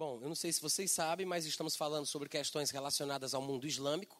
[0.00, 3.66] Bom, eu não sei se vocês sabem, mas estamos falando sobre questões relacionadas ao mundo
[3.66, 4.18] islâmico.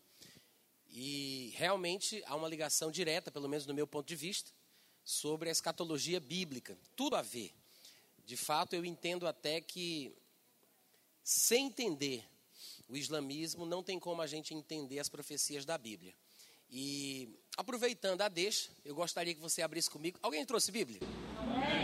[0.91, 4.51] E realmente há uma ligação direta, pelo menos no meu ponto de vista,
[5.03, 6.77] sobre a escatologia bíblica.
[6.95, 7.55] Tudo a ver.
[8.27, 10.15] De fato, eu entendo até que,
[11.25, 12.27] sem entender
[12.87, 16.15] o islamismo, não tem como a gente entender as profecias da Bíblia.
[16.69, 17.27] E
[17.57, 20.19] aproveitando a deixa, eu gostaria que você abrisse comigo.
[20.21, 21.01] Alguém trouxe Bíblia?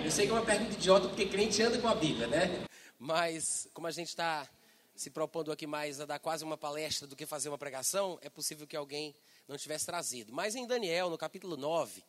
[0.04, 2.66] Eu sei que é uma pergunta idiota, porque crente anda com a Bíblia, né?
[2.98, 4.48] Mas, como a gente está
[4.94, 8.30] se propondo aqui mais a dar quase uma palestra do que fazer uma pregação, é
[8.30, 9.14] possível que alguém
[9.46, 10.32] não tivesse trazido.
[10.32, 12.02] Mas em Daniel, no capítulo 9,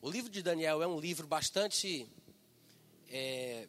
[0.00, 2.06] o livro de Daniel é um livro bastante
[3.08, 3.68] é,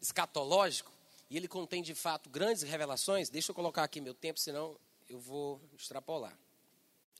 [0.00, 0.92] escatológico,
[1.30, 3.30] e ele contém de fato grandes revelações.
[3.30, 6.36] Deixa eu colocar aqui meu tempo, senão eu vou extrapolar.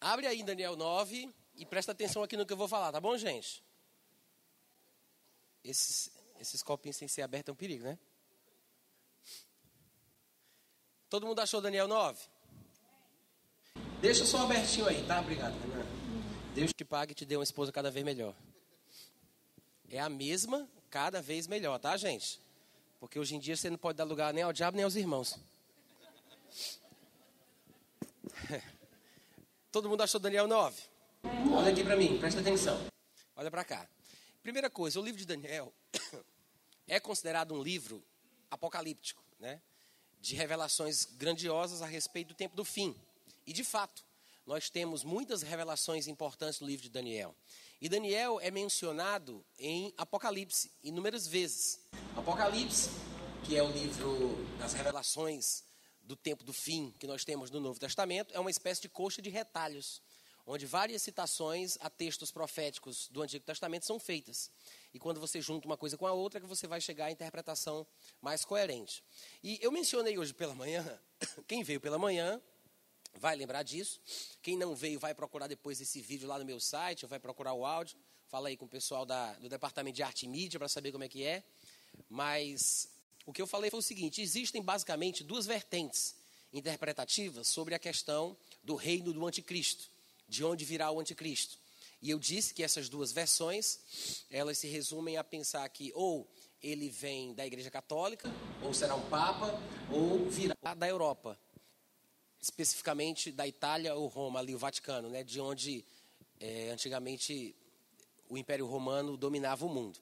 [0.00, 3.16] Abre aí Daniel 9 e presta atenção aqui no que eu vou falar, tá bom,
[3.16, 3.62] gente?
[5.62, 7.98] Esses, esses copinhos sem ser abertos é um perigo, né?
[11.14, 12.18] Todo mundo achou Daniel 9?
[14.00, 15.20] Deixa só abertinho aí, tá?
[15.20, 15.54] Obrigado,
[16.52, 18.34] Deus te pague e te dê uma esposa cada vez melhor.
[19.88, 22.40] É a mesma, cada vez melhor, tá, gente?
[22.98, 25.38] Porque hoje em dia você não pode dar lugar nem ao diabo nem aos irmãos.
[29.70, 30.82] Todo mundo achou Daniel 9?
[31.56, 32.76] Olha aqui para mim, presta atenção.
[33.36, 33.88] Olha para cá.
[34.42, 35.72] Primeira coisa, o livro de Daniel
[36.88, 38.04] é considerado um livro
[38.50, 39.62] apocalíptico, né?
[40.24, 42.96] De revelações grandiosas a respeito do tempo do fim.
[43.46, 44.02] E de fato,
[44.46, 47.36] nós temos muitas revelações importantes no livro de Daniel.
[47.78, 51.78] E Daniel é mencionado em Apocalipse inúmeras vezes.
[52.16, 52.88] Apocalipse,
[53.44, 55.62] que é o livro das revelações
[56.00, 59.20] do tempo do fim que nós temos no Novo Testamento, é uma espécie de coxa
[59.20, 60.00] de retalhos,
[60.46, 64.50] onde várias citações a textos proféticos do Antigo Testamento são feitas.
[64.92, 67.10] E quando você junta uma coisa com a outra, é que você vai chegar à
[67.10, 67.86] interpretação
[68.20, 69.02] mais coerente.
[69.42, 71.00] E eu mencionei hoje pela manhã,
[71.48, 72.40] quem veio pela manhã
[73.18, 74.00] vai lembrar disso.
[74.42, 77.54] Quem não veio vai procurar depois esse vídeo lá no meu site, ou vai procurar
[77.54, 77.96] o áudio.
[78.28, 81.04] Fala aí com o pessoal da, do Departamento de Arte e Mídia para saber como
[81.04, 81.42] é que é.
[82.08, 82.88] Mas
[83.24, 86.16] o que eu falei foi o seguinte: existem basicamente duas vertentes
[86.52, 89.90] interpretativas sobre a questão do reino do anticristo,
[90.28, 91.58] de onde virá o anticristo.
[92.00, 96.30] E eu disse que essas duas versões, elas se resumem a pensar que ou
[96.62, 98.30] ele vem da Igreja Católica,
[98.62, 99.58] ou será um papa,
[99.90, 101.38] ou virá da Europa,
[102.40, 105.84] especificamente da Itália ou Roma, ali o Vaticano, né, de onde
[106.40, 107.54] é, antigamente
[108.28, 109.98] o Império Romano dominava o mundo.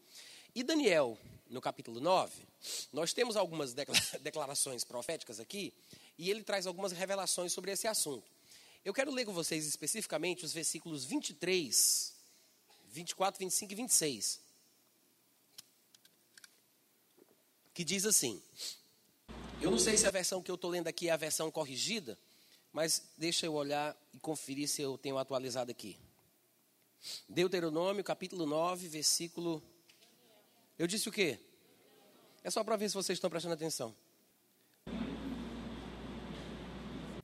[0.54, 1.18] E Daniel,
[1.48, 2.42] no capítulo 9,
[2.92, 3.74] nós temos algumas
[4.22, 5.72] declarações proféticas aqui,
[6.18, 8.30] e ele traz algumas revelações sobre esse assunto.
[8.84, 12.14] Eu quero ler com vocês especificamente os versículos 23,
[12.88, 14.40] 24, 25 e 26.
[17.72, 18.42] Que diz assim:
[19.60, 22.18] Eu não sei se a versão que eu estou lendo aqui é a versão corrigida,
[22.72, 25.96] mas deixa eu olhar e conferir se eu tenho atualizado aqui.
[27.28, 29.62] Deuteronômio, capítulo 9, versículo.
[30.76, 31.38] Eu disse o quê?
[32.42, 33.94] É só para ver se vocês estão prestando atenção.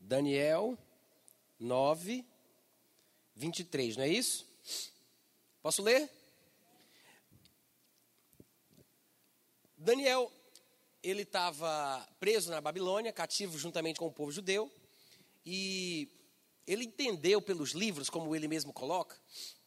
[0.00, 0.78] Daniel,
[1.58, 2.24] 9,
[3.34, 4.46] 23, não é isso?
[5.62, 6.10] Posso ler?
[9.76, 10.32] Daniel,
[11.02, 14.70] ele estava preso na Babilônia, cativo juntamente com o povo judeu,
[15.46, 16.08] e
[16.66, 19.16] ele entendeu pelos livros, como ele mesmo coloca.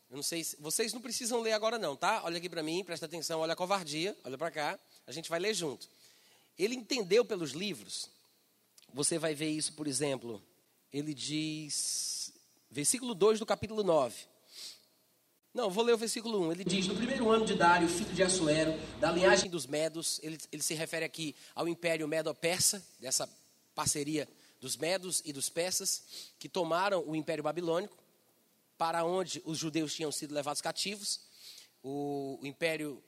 [0.09, 2.22] Eu não sei se vocês não precisam ler agora não, tá?
[2.25, 5.40] Olha aqui para mim, presta atenção, olha a covardia, olha para cá, a gente vai
[5.40, 5.90] ler junto.
[6.59, 8.09] Ele entendeu pelos livros.
[8.94, 10.44] Você vai ver isso, por exemplo,
[10.91, 12.34] ele diz,
[12.69, 14.31] versículo 2 do capítulo 9.
[15.53, 16.52] Não, vou ler o versículo 1.
[16.53, 20.38] Ele diz: No primeiro ano de Dário, filho de Assuero, da linhagem dos Medos, ele,
[20.52, 23.29] ele se refere aqui ao império Medo-Persa, dessa
[23.75, 24.28] parceria
[24.62, 26.03] dos Medos e dos Persas,
[26.40, 27.97] que tomaram o império babilônico,
[28.78, 31.19] para onde os judeus tinham sido levados cativos.
[31.84, 33.03] O, o império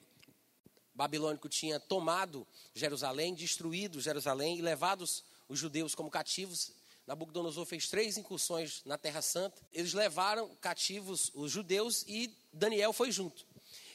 [0.94, 6.72] babilônico tinha tomado Jerusalém, destruído Jerusalém e levados os judeus como cativos
[7.06, 9.62] Nabucodonosor fez três incursões na Terra Santa.
[9.72, 13.46] Eles levaram cativos os judeus e Daniel foi junto.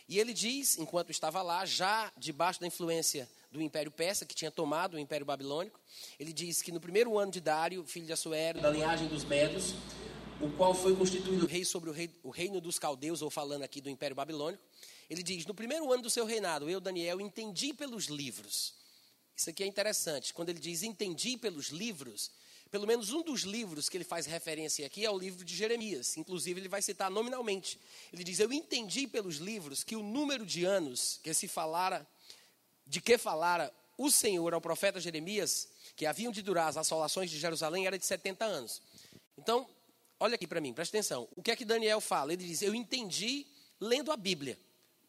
[0.08, 4.50] E ele diz, enquanto estava lá, já debaixo da influência do Império Persa, que tinha
[4.50, 5.78] tomado o Império Babilônico,
[6.18, 9.74] ele diz que no primeiro ano de Dário, filho de Assuero, da linhagem dos Medos,
[10.40, 13.80] o qual foi constituído rei sobre o, rei, o reino dos caldeus, ou falando aqui
[13.80, 14.62] do Império Babilônico,
[15.10, 18.74] ele diz: No primeiro ano do seu reinado, eu, Daniel, entendi pelos livros.
[19.36, 20.34] Isso aqui é interessante.
[20.34, 22.30] Quando ele diz entendi pelos livros,
[22.70, 26.16] pelo menos um dos livros que ele faz referência aqui é o livro de Jeremias.
[26.16, 27.78] Inclusive, ele vai citar nominalmente.
[28.12, 32.06] Ele diz: Eu entendi pelos livros que o número de anos que se falara,
[32.86, 37.38] de que falara o Senhor ao profeta Jeremias, que haviam de durar as assolações de
[37.38, 38.82] Jerusalém, era de 70 anos.
[39.36, 39.66] Então,
[40.20, 41.28] olha aqui para mim, presta atenção.
[41.34, 42.32] O que é que Daniel fala?
[42.32, 43.46] Ele diz: Eu entendi
[43.80, 44.58] lendo a Bíblia,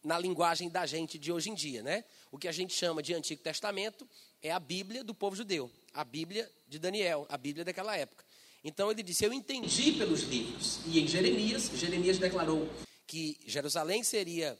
[0.04, 2.06] na linguagem da gente de hoje em dia, né?
[2.32, 4.08] O que a gente chama de Antigo Testamento
[4.42, 8.24] é a Bíblia do povo judeu, a Bíblia de Daniel, a Bíblia daquela época.
[8.64, 10.80] Então ele disse: Eu entendi pelos livros.
[10.86, 12.70] E em Jeremias, Jeremias declarou
[13.08, 14.58] que Jerusalém seria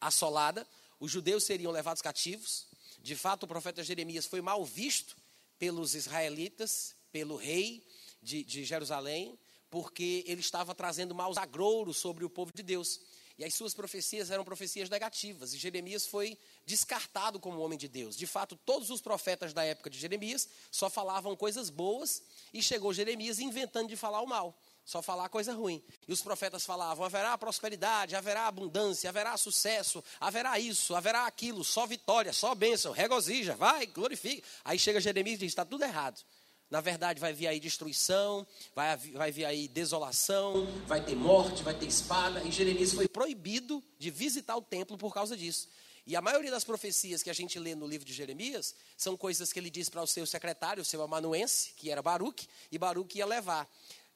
[0.00, 0.66] assolada,
[1.00, 2.66] os judeus seriam levados cativos.
[3.00, 5.16] De fato, o profeta Jeremias foi mal visto
[5.58, 7.86] pelos israelitas, pelo rei
[8.22, 9.38] de, de Jerusalém,
[9.70, 13.00] porque ele estava trazendo maus agrouros sobre o povo de Deus.
[13.38, 15.52] E as suas profecias eram profecias negativas.
[15.52, 18.16] E Jeremias foi descartado como homem de Deus.
[18.16, 22.22] De fato, todos os profetas da época de Jeremias só falavam coisas boas.
[22.52, 24.58] E chegou Jeremias inventando de falar o mal.
[24.86, 25.82] Só falar coisa ruim.
[26.06, 31.86] E os profetas falavam: haverá prosperidade, haverá abundância, haverá sucesso, haverá isso, haverá aquilo, só
[31.86, 34.46] vitória, só bênção, regozija, vai, glorifica.
[34.64, 36.22] Aí chega Jeremias e diz: está tudo errado.
[36.70, 41.74] Na verdade, vai vir aí destruição, vai, vai vir aí desolação, vai ter morte, vai
[41.74, 42.42] ter espada.
[42.42, 45.68] E Jeremias foi proibido de visitar o templo por causa disso.
[46.06, 49.52] E a maioria das profecias que a gente lê no livro de Jeremias são coisas
[49.52, 53.18] que ele diz para o seu secretário, o seu amanuense, que era Baruque, e Baruque
[53.18, 53.68] ia levar.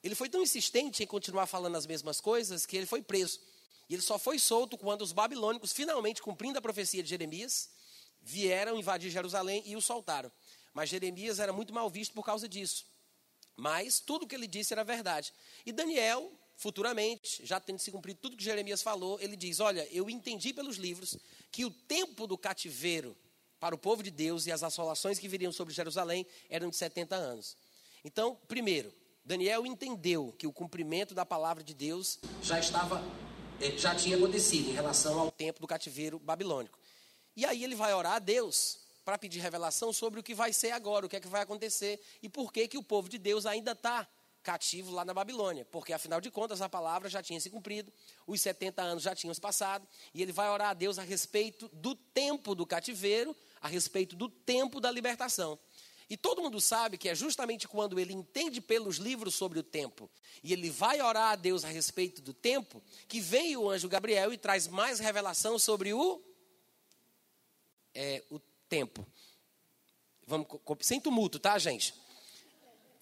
[0.03, 3.41] Ele foi tão insistente em continuar falando as mesmas coisas que ele foi preso.
[3.89, 7.69] E ele só foi solto quando os babilônicos, finalmente cumprindo a profecia de Jeremias,
[8.23, 10.31] vieram invadir Jerusalém e o soltaram.
[10.73, 12.87] Mas Jeremias era muito mal visto por causa disso.
[13.57, 15.33] Mas tudo que ele disse era verdade.
[15.67, 20.09] E Daniel, futuramente, já tendo se cumprido tudo que Jeremias falou, ele diz: Olha, eu
[20.09, 21.17] entendi pelos livros
[21.51, 23.17] que o tempo do cativeiro
[23.59, 27.15] para o povo de Deus e as assolações que viriam sobre Jerusalém eram de 70
[27.15, 27.57] anos.
[28.03, 28.93] Então, primeiro,
[29.23, 33.05] Daniel entendeu que o cumprimento da palavra de Deus já estava,
[33.61, 36.79] eh, já tinha acontecido em relação ao tempo do cativeiro babilônico.
[37.37, 40.71] E aí ele vai orar a Deus para pedir revelação sobre o que vai ser
[40.73, 43.47] agora, o que é que vai acontecer e por que, que o povo de Deus
[43.47, 44.07] ainda está
[44.43, 45.65] cativo lá na Babilônia.
[45.67, 47.93] Porque, afinal de contas, a palavra já tinha se cumprido,
[48.27, 51.69] os 70 anos já tinham se passado, e ele vai orar a Deus a respeito
[51.73, 55.59] do tempo do cativeiro, a respeito do tempo da libertação.
[56.09, 60.11] E todo mundo sabe que é justamente quando ele entende pelos livros sobre o tempo
[60.43, 64.33] e ele vai orar a Deus a respeito do tempo, que vem o anjo Gabriel
[64.33, 66.21] e traz mais revelação sobre o,
[67.95, 69.05] é, o tempo.
[70.27, 70.47] Vamos,
[70.81, 71.93] sem tumulto, tá, gente?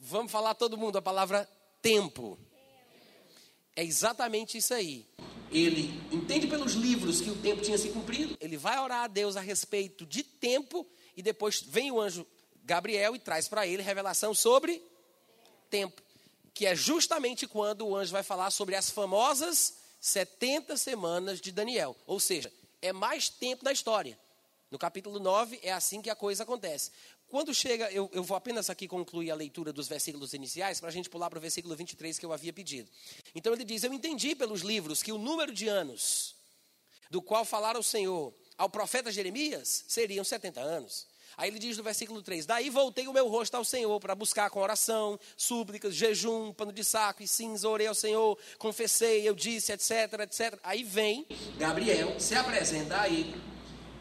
[0.01, 1.49] Vamos falar todo mundo a palavra
[1.83, 2.39] tempo.
[3.77, 5.07] É exatamente isso aí.
[5.53, 8.37] Ele entende pelos livros que o tempo tinha se cumprido.
[8.41, 10.87] Ele vai orar a Deus a respeito de tempo
[11.17, 12.27] e depois vem o anjo
[12.65, 14.83] Gabriel e traz para ele revelação sobre
[15.71, 16.03] tempo,
[16.55, 21.97] que é justamente quando o anjo vai falar sobre as famosas 70 semanas de Daniel.
[22.07, 24.19] Ou seja, é mais tempo na história.
[24.71, 26.91] No capítulo 9 é assim que a coisa acontece.
[27.29, 30.93] Quando chega, eu, eu vou apenas aqui concluir a leitura dos versículos iniciais, para a
[30.93, 32.89] gente pular para o versículo 23 que eu havia pedido.
[33.35, 36.35] Então ele diz: Eu entendi pelos livros que o número de anos
[37.11, 41.07] do qual falara o Senhor ao profeta Jeremias seriam 70 anos.
[41.35, 44.51] Aí ele diz no versículo 3: Daí voltei o meu rosto ao Senhor para buscar
[44.51, 49.73] com oração, súplicas, jejum, pano de saco e cinza, orei ao Senhor, confessei, eu disse,
[49.73, 50.59] etc, etc.
[50.63, 51.27] Aí vem
[51.57, 53.58] Gabriel, se apresenta a ele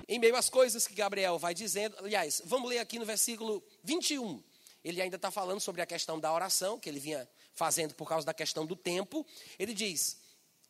[0.07, 4.41] em meio às coisas que Gabriel vai dizendo, aliás, vamos ler aqui no versículo 21.
[4.83, 8.25] Ele ainda está falando sobre a questão da oração, que ele vinha fazendo por causa
[8.25, 9.25] da questão do tempo.
[9.59, 10.17] Ele diz,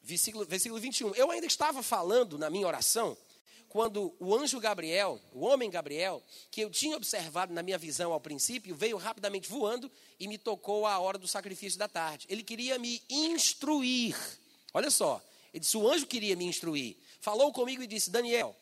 [0.02, 3.16] versículo, versículo 21, eu ainda estava falando na minha oração,
[3.70, 8.20] quando o anjo Gabriel, o homem Gabriel, que eu tinha observado na minha visão ao
[8.20, 12.26] princípio, veio rapidamente voando e me tocou a hora do sacrifício da tarde.
[12.30, 14.16] Ele queria me instruir.
[14.74, 15.22] Olha só,
[15.54, 16.98] ele disse: o anjo queria me instruir.
[17.20, 18.56] Falou comigo e disse: Daniel,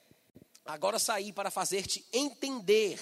[0.66, 3.00] Agora saí para fazer-te entender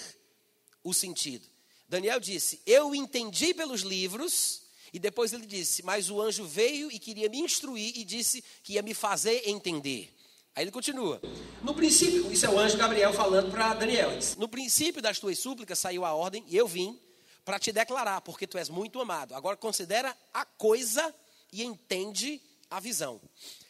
[0.84, 1.48] o sentido.
[1.88, 4.62] Daniel disse: Eu entendi pelos livros.
[4.92, 8.74] E depois ele disse: Mas o anjo veio e queria me instruir e disse que
[8.74, 10.14] ia me fazer entender.
[10.56, 11.20] Aí ele continua.
[11.64, 14.12] No princípio, isso é o anjo Gabriel falando para Daniel.
[14.38, 17.00] No princípio das tuas súplicas saiu a ordem e eu vim
[17.44, 19.34] para te declarar, porque tu és muito amado.
[19.34, 21.14] Agora considera a coisa
[21.52, 22.40] e entende
[22.70, 23.20] a visão.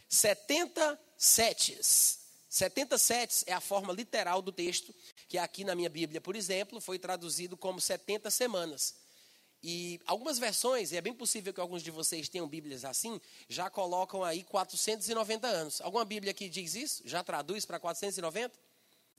[0.10, 2.23] 70 setes
[2.54, 4.94] 77 é a forma literal do texto,
[5.28, 8.94] que aqui na minha Bíblia, por exemplo, foi traduzido como 70 semanas.
[9.64, 13.20] E algumas versões, e é bem possível que alguns de vocês tenham Bíblias assim,
[13.50, 15.82] já colocam aí 490 anos.
[15.82, 17.02] Alguma Bíblia que diz isso?
[17.06, 18.54] Já traduz para 490?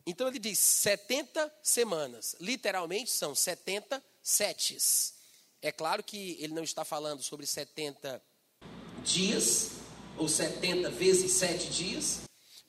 [0.07, 2.37] Então ele diz 70 semanas.
[2.39, 5.15] Literalmente são 70 setes.
[5.61, 8.23] É claro que ele não está falando sobre 70
[9.03, 9.73] dias,
[10.17, 12.21] ou 70 vezes 7 dias,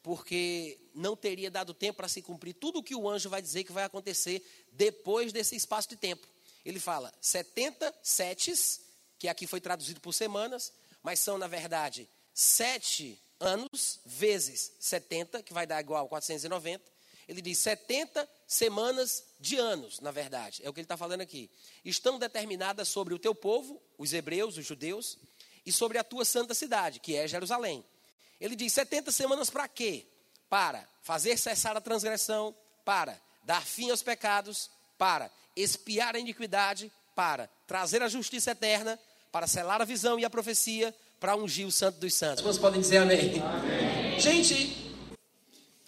[0.06, 3.64] porque não teria dado tempo para se cumprir tudo o que o anjo vai dizer
[3.64, 4.40] que vai acontecer
[4.72, 6.28] depois desse espaço de tempo.
[6.64, 8.82] Ele fala 70 setes,
[9.18, 10.72] que aqui foi traduzido por semanas,
[11.02, 16.84] mas são, na verdade, sete anos vezes 70, que vai dar igual a 490.
[17.28, 21.50] Ele diz 70 semanas de anos, na verdade, é o que ele está falando aqui.
[21.84, 25.18] Estão determinadas sobre o teu povo, os hebreus, os judeus,
[25.66, 27.84] e sobre a tua santa cidade, que é Jerusalém.
[28.40, 30.06] Ele diz 70 semanas para quê?
[30.50, 37.48] Para fazer cessar a transgressão, para dar fim aos pecados, para espiar a iniquidade, para
[37.68, 39.00] trazer a justiça eterna,
[39.32, 42.44] para selar a visão e a profecia, para ungir o santo dos santos.
[42.44, 43.42] Vocês podem dizer amém?
[43.42, 44.20] amém?
[44.20, 44.96] Gente,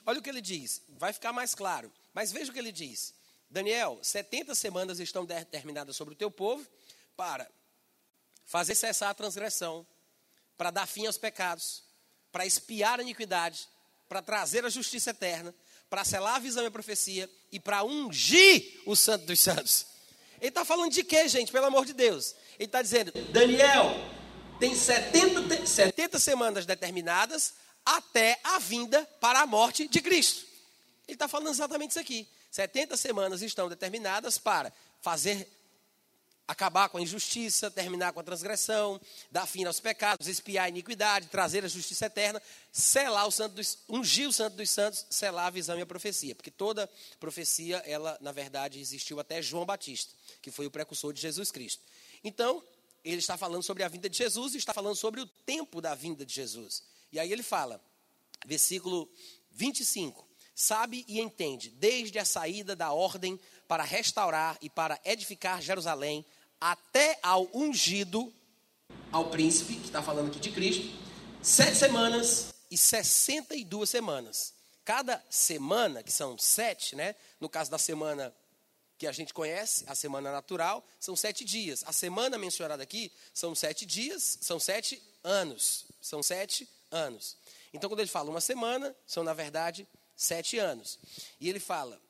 [0.06, 1.92] olha o que ele diz, vai ficar mais claro.
[2.14, 3.14] Mas veja o que ele diz.
[3.50, 6.66] Daniel, 70 semanas estão determinadas sobre o teu povo
[7.16, 7.48] para
[8.46, 9.86] fazer cessar a transgressão,
[10.58, 11.84] para dar fim aos pecados,
[12.38, 13.68] para espiar a iniquidade,
[14.08, 15.56] para trazer a justiça eterna,
[15.90, 19.88] para selar a visão e a profecia e para ungir o santo dos santos.
[20.40, 21.52] Ele está falando de quê, gente?
[21.52, 22.36] Pelo amor de Deus.
[22.60, 23.90] Ele está dizendo, Daniel,
[24.60, 30.46] tem 70, 70 semanas determinadas até a vinda para a morte de Cristo.
[31.08, 32.30] Ele está falando exatamente isso aqui.
[32.52, 35.57] 70 semanas estão determinadas para fazer
[36.48, 41.28] acabar com a injustiça, terminar com a transgressão, dar fim aos pecados, espiar a iniquidade,
[41.28, 45.50] trazer a justiça eterna, selar o santo dos, ungir o santo dos santos, selar a
[45.50, 46.90] visão e a profecia, porque toda
[47.20, 51.84] profecia, ela na verdade existiu até João Batista, que foi o precursor de Jesus Cristo.
[52.24, 52.64] Então,
[53.04, 55.96] ele está falando sobre a vinda de Jesus e está falando sobre o tempo da
[55.96, 56.84] vinda de Jesus.
[57.12, 57.82] E aí ele fala,
[58.46, 59.10] versículo
[59.52, 66.26] 25: Sabe e entende, desde a saída da ordem para restaurar e para edificar Jerusalém,
[66.60, 68.34] até ao ungido,
[69.12, 70.88] ao príncipe, que está falando aqui de Cristo,
[71.42, 74.54] sete semanas e sessenta e duas semanas.
[74.84, 77.16] Cada semana, que são sete, né?
[77.40, 78.34] No caso da semana
[78.98, 81.84] que a gente conhece, a semana natural, são sete dias.
[81.86, 85.86] A semana mencionada aqui são sete dias, são sete anos.
[86.02, 87.36] São sete anos.
[87.74, 89.86] Então, quando ele fala uma semana, são, na verdade,
[90.16, 90.98] sete anos.
[91.40, 92.02] E ele fala,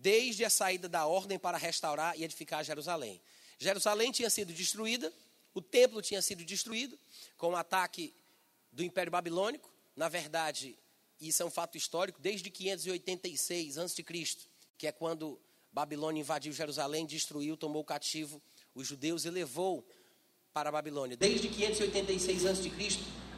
[0.00, 3.20] desde a saída da ordem para restaurar e edificar Jerusalém.
[3.58, 5.12] Jerusalém tinha sido destruída,
[5.52, 6.98] o templo tinha sido destruído
[7.36, 8.14] com o ataque
[8.72, 9.70] do Império Babilônico.
[9.94, 10.78] Na verdade,
[11.20, 14.02] isso é um fato histórico, desde 586 a.C.,
[14.78, 15.38] que é quando
[15.70, 18.40] Babilônia invadiu Jerusalém, destruiu, tomou cativo
[18.74, 19.86] os judeus e levou
[20.52, 21.16] para a Babilônia.
[21.16, 22.72] Desde 586 a.C.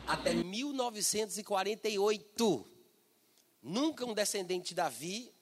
[0.07, 2.67] até 1948.
[3.61, 5.35] Nunca um descendente de Davi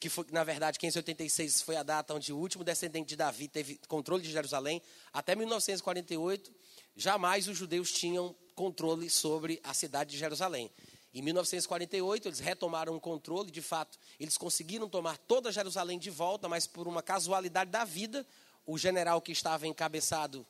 [0.00, 3.78] que foi, na verdade, 586 foi a data onde o último descendente de Davi teve
[3.86, 4.80] controle de Jerusalém,
[5.12, 6.50] até 1948,
[6.96, 10.70] jamais os judeus tinham controle sobre a cidade de Jerusalém.
[11.12, 16.48] Em 1948, eles retomaram o controle, de fato, eles conseguiram tomar toda Jerusalém de volta,
[16.48, 18.26] mas por uma casualidade da vida,
[18.64, 20.46] o general que estava encabeçado,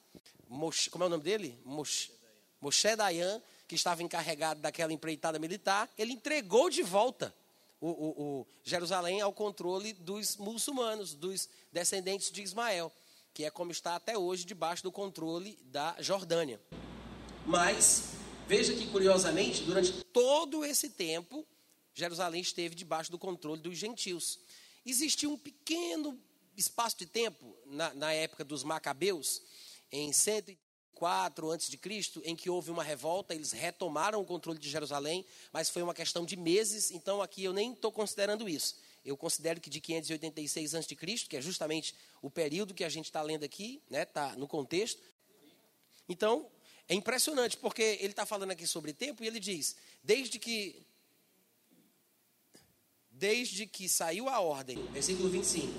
[0.92, 1.58] como é o nome dele?
[1.64, 2.12] Moshe,
[2.60, 7.34] Moshe Dayan, que estava encarregado daquela empreitada militar, ele entregou de volta
[7.80, 12.92] o, o, o Jerusalém ao controle dos muçulmanos, dos descendentes de Ismael,
[13.32, 16.60] que é como está até hoje debaixo do controle da Jordânia.
[17.46, 18.10] Mas
[18.46, 21.46] veja que curiosamente, durante todo esse tempo,
[21.94, 24.38] Jerusalém esteve debaixo do controle dos gentios.
[24.84, 26.20] Existiu um pequeno
[26.56, 29.42] espaço de tempo na, na época dos Macabeus,
[29.90, 30.58] em 100
[30.94, 31.78] 4 a.C.,
[32.24, 36.24] em que houve uma revolta, eles retomaram o controle de Jerusalém, mas foi uma questão
[36.24, 38.76] de meses, então aqui eu nem estou considerando isso.
[39.04, 40.94] Eu considero que de 586 a.C.,
[41.28, 45.00] que é justamente o período que a gente está lendo aqui, né, tá no contexto.
[46.08, 46.50] Então,
[46.88, 50.84] é impressionante, porque ele está falando aqui sobre tempo e ele diz: desde que.
[53.12, 55.72] Desde que saiu a ordem, versículo 25,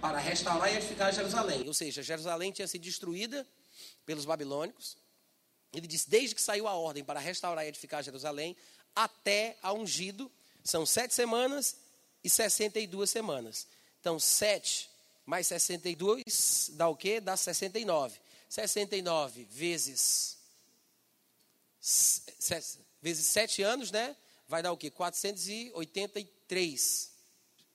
[0.00, 1.66] para restaurar e edificar Jerusalém.
[1.66, 3.46] Ou seja, Jerusalém tinha sido destruída
[4.04, 4.96] pelos babilônicos.
[5.72, 8.56] Ele diz: desde que saiu a ordem para restaurar e edificar Jerusalém,
[8.94, 10.30] até a ungido,
[10.62, 11.76] são sete semanas
[12.22, 13.66] e sessenta e duas semanas.
[14.00, 14.90] Então, sete
[15.24, 17.20] mais sessenta e dois dá o quê?
[17.20, 18.18] Dá sessenta e nove.
[18.48, 20.36] Sessenta e nove vezes,
[23.00, 24.16] vezes sete anos, né?
[24.46, 24.90] Vai dar o quê?
[24.90, 27.12] 483.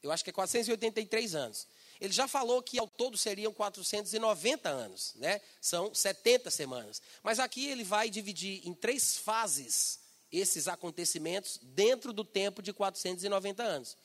[0.04, 1.68] Eu acho que é 483 anos.
[2.00, 5.42] Ele já falou que ao todo seriam 490 anos, né?
[5.60, 7.02] São 70 semanas.
[7.24, 10.00] Mas aqui ele vai dividir em três fases
[10.32, 13.98] esses acontecimentos dentro do tempo de 490 anos.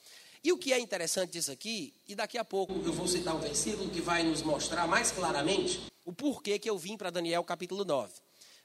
[0.44, 3.40] E o que é interessante disso aqui, e daqui a pouco eu vou citar um
[3.40, 7.84] versículo que vai nos mostrar mais claramente o porquê que eu vim para Daniel capítulo
[7.84, 8.12] 9.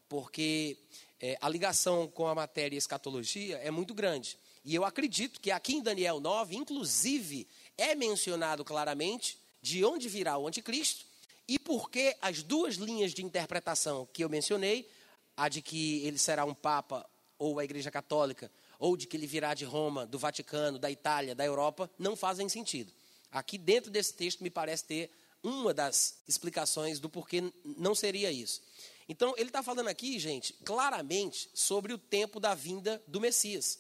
[0.10, 0.78] Porque
[1.20, 4.40] é, a ligação com a matéria escatologia é muito grande.
[4.66, 10.38] E eu acredito que aqui em Daniel 9, inclusive, é mencionado claramente de onde virá
[10.38, 11.06] o anticristo
[11.48, 14.90] e por que as duas linhas de interpretação que eu mencionei,
[15.36, 17.08] a de que ele será um papa
[17.38, 21.36] ou a igreja católica, ou de que ele virá de Roma, do Vaticano, da Itália,
[21.36, 22.92] da Europa, não fazem sentido.
[23.32, 25.12] Aqui dentro desse texto me parece ter
[25.44, 28.62] uma das explicações do porquê não seria isso.
[29.08, 33.80] Então, ele está falando aqui, gente, claramente sobre o tempo da vinda do Messias.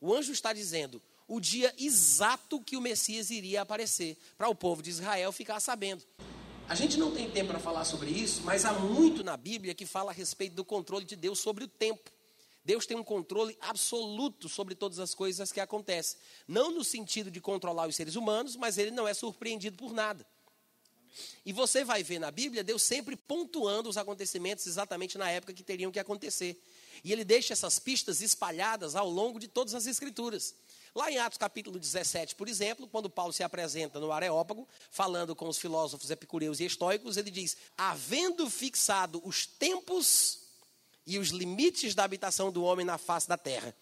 [0.00, 4.82] O anjo está dizendo o dia exato que o Messias iria aparecer, para o povo
[4.82, 6.02] de Israel ficar sabendo.
[6.68, 9.84] A gente não tem tempo para falar sobre isso, mas há muito na Bíblia que
[9.84, 12.10] fala a respeito do controle de Deus sobre o tempo.
[12.64, 16.18] Deus tem um controle absoluto sobre todas as coisas que acontecem.
[16.48, 20.26] Não no sentido de controlar os seres humanos, mas ele não é surpreendido por nada.
[21.44, 25.62] E você vai ver na Bíblia Deus sempre pontuando os acontecimentos exatamente na época que
[25.62, 26.60] teriam que acontecer.
[27.04, 30.54] E ele deixa essas pistas espalhadas ao longo de todas as Escrituras.
[30.94, 35.48] Lá em Atos capítulo 17, por exemplo, quando Paulo se apresenta no Areópago, falando com
[35.48, 40.38] os filósofos epicureus e estoicos, ele diz: Havendo fixado os tempos
[41.04, 43.74] e os limites da habitação do homem na face da terra.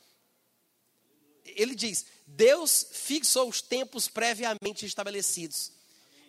[1.45, 5.71] Ele diz: Deus fixou os tempos previamente estabelecidos.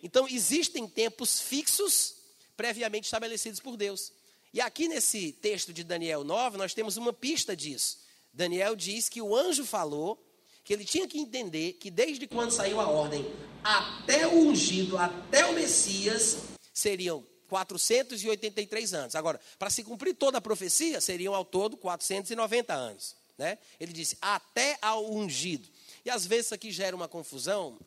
[0.02, 2.16] Então, existem tempos fixos
[2.58, 4.12] previamente estabelecidos por Deus.
[4.52, 8.00] E aqui nesse texto de Daniel 9, nós temos uma pista disso.
[8.34, 10.22] Daniel diz que o anjo falou
[10.64, 13.30] que ele tinha que entender que desde quando saiu a ordem
[13.62, 16.38] até o ungido, até o Messias,
[16.72, 19.14] seriam 483 anos.
[19.14, 23.14] Agora, para se cumprir toda a profecia, seriam ao todo 490 anos.
[23.36, 23.58] Né?
[23.78, 25.68] Ele disse, até ao ungido.
[26.04, 27.78] E às vezes isso aqui gera uma confusão,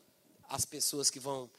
[0.48, 1.50] as pessoas que vão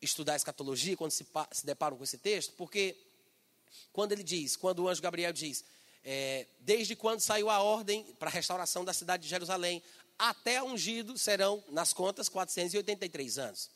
[0.00, 2.96] estudar escatologia, quando se, se deparam com esse texto, porque
[3.92, 5.64] quando ele diz, quando o anjo Gabriel diz,
[6.04, 9.82] é, desde quando saiu a ordem para a restauração da cidade de Jerusalém,
[10.18, 13.70] até ungido serão, nas contas, 483 anos.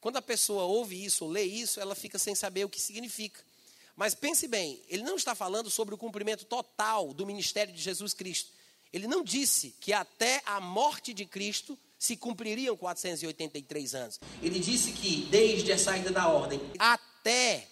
[0.00, 3.44] Quando a pessoa ouve isso, lê isso, ela fica sem saber o que significa.
[3.94, 8.14] Mas pense bem, ele não está falando sobre o cumprimento total do ministério de Jesus
[8.14, 8.50] Cristo.
[8.92, 14.20] Ele não disse que até a morte de Cristo se cumpririam 483 anos.
[14.42, 17.68] Ele disse que desde a saída da ordem até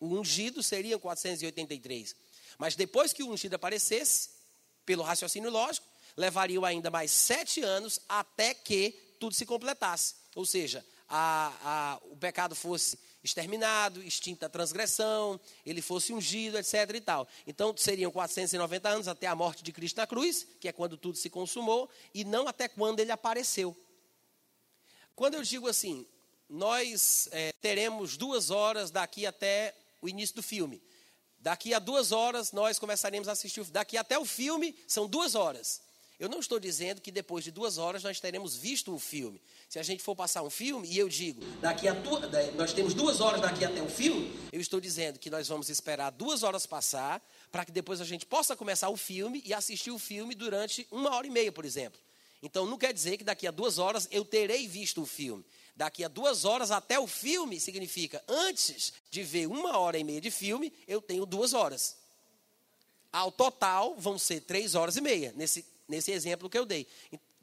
[0.00, 2.16] o ungido seriam 483.
[2.56, 4.30] Mas depois que o ungido aparecesse,
[4.86, 5.86] pelo raciocínio lógico,
[6.18, 10.16] levariam ainda mais sete anos até que tudo se completasse.
[10.34, 16.74] Ou seja, a, a, o pecado fosse exterminado, extinta a transgressão, ele fosse ungido, etc.
[16.94, 17.28] e tal.
[17.46, 21.16] Então seriam 490 anos até a morte de Cristo na cruz, que é quando tudo
[21.16, 23.76] se consumou, e não até quando ele apareceu.
[25.14, 26.04] Quando eu digo assim,
[26.48, 30.82] nós é, teremos duas horas daqui até o início do filme.
[31.38, 33.64] Daqui a duas horas nós começaremos a assistir.
[33.66, 35.80] Daqui até o filme são duas horas.
[36.18, 39.40] Eu não estou dizendo que depois de duas horas nós teremos visto o filme.
[39.68, 42.18] Se a gente for passar um filme e eu digo, daqui a tu,
[42.56, 46.10] nós temos duas horas daqui até o filme, eu estou dizendo que nós vamos esperar
[46.10, 49.98] duas horas passar para que depois a gente possa começar o filme e assistir o
[49.98, 52.00] filme durante uma hora e meia, por exemplo.
[52.42, 55.44] Então não quer dizer que daqui a duas horas eu terei visto o filme.
[55.76, 60.20] Daqui a duas horas até o filme significa antes de ver uma hora e meia
[60.20, 61.96] de filme, eu tenho duas horas.
[63.12, 66.86] Ao total vão ser três horas e meia nesse nesse exemplo que eu dei.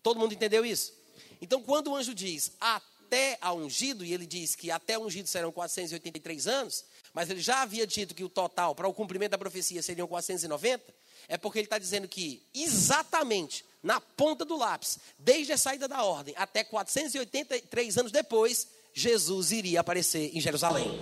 [0.03, 0.93] Todo mundo entendeu isso?
[1.41, 5.51] Então, quando o anjo diz até a ungido, e ele diz que até ungido serão
[5.51, 9.81] 483 anos, mas ele já havia dito que o total para o cumprimento da profecia
[9.81, 10.93] seriam 490,
[11.27, 16.03] é porque ele está dizendo que exatamente na ponta do lápis, desde a saída da
[16.03, 20.99] ordem até 483 anos depois, Jesus iria aparecer em Jerusalém.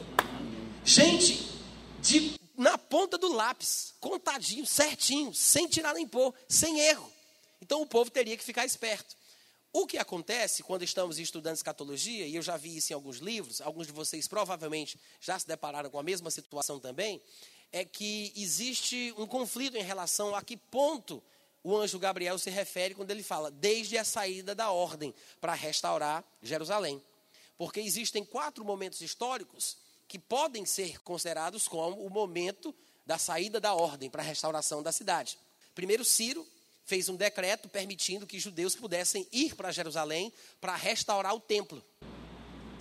[0.83, 1.47] Gente,
[2.01, 7.12] de, na ponta do lápis, contadinho, certinho, sem tirar nem pôr, sem erro.
[7.63, 9.15] Então o povo teria que ficar esperto.
[9.71, 13.61] O que acontece quando estamos estudando escatologia, e eu já vi isso em alguns livros,
[13.61, 17.21] alguns de vocês provavelmente já se depararam com a mesma situação também,
[17.71, 21.23] é que existe um conflito em relação a que ponto
[21.63, 26.21] o anjo Gabriel se refere quando ele fala desde a saída da ordem para restaurar
[26.41, 27.01] Jerusalém.
[27.57, 33.73] Porque existem quatro momentos históricos que podem ser considerados como o momento da saída da
[33.73, 35.39] ordem para a restauração da cidade.
[35.73, 36.45] Primeiro, Ciro,
[36.85, 41.83] fez um decreto permitindo que judeus pudessem ir para Jerusalém para restaurar o templo.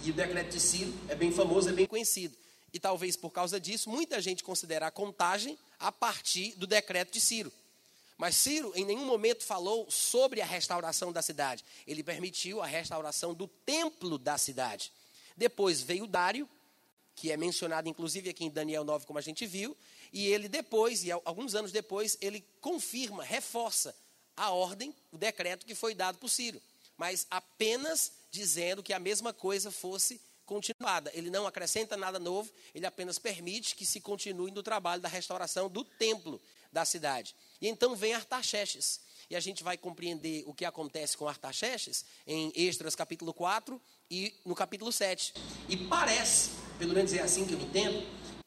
[0.04, 2.36] E o decreto de Ciro é bem famoso, é bem conhecido.
[2.72, 7.20] E talvez por causa disso, muita gente considera a contagem a partir do decreto de
[7.20, 7.52] Ciro.
[8.16, 11.64] Mas Ciro em nenhum momento falou sobre a restauração da cidade.
[11.86, 14.92] Ele permitiu a restauração do templo da cidade.
[15.36, 16.48] Depois veio Dário,
[17.14, 19.76] que é mencionado inclusive aqui em Daniel 9, como a gente viu,
[20.12, 23.96] e ele depois, e alguns anos depois, ele confirma, reforça
[24.36, 26.60] a ordem, o decreto que foi dado por Ciro,
[26.96, 31.10] mas apenas dizendo que a mesma coisa fosse continuada.
[31.14, 35.68] Ele não acrescenta nada novo, ele apenas permite que se continue no trabalho da restauração
[35.68, 37.34] do templo da cidade.
[37.60, 39.00] E então vem Artaxerxes.
[39.30, 44.34] E a gente vai compreender o que acontece com Artaxerxes em Extras capítulo 4 e
[44.44, 45.32] no capítulo 7.
[45.68, 48.06] E parece, pelo menos é assim que eu entendo,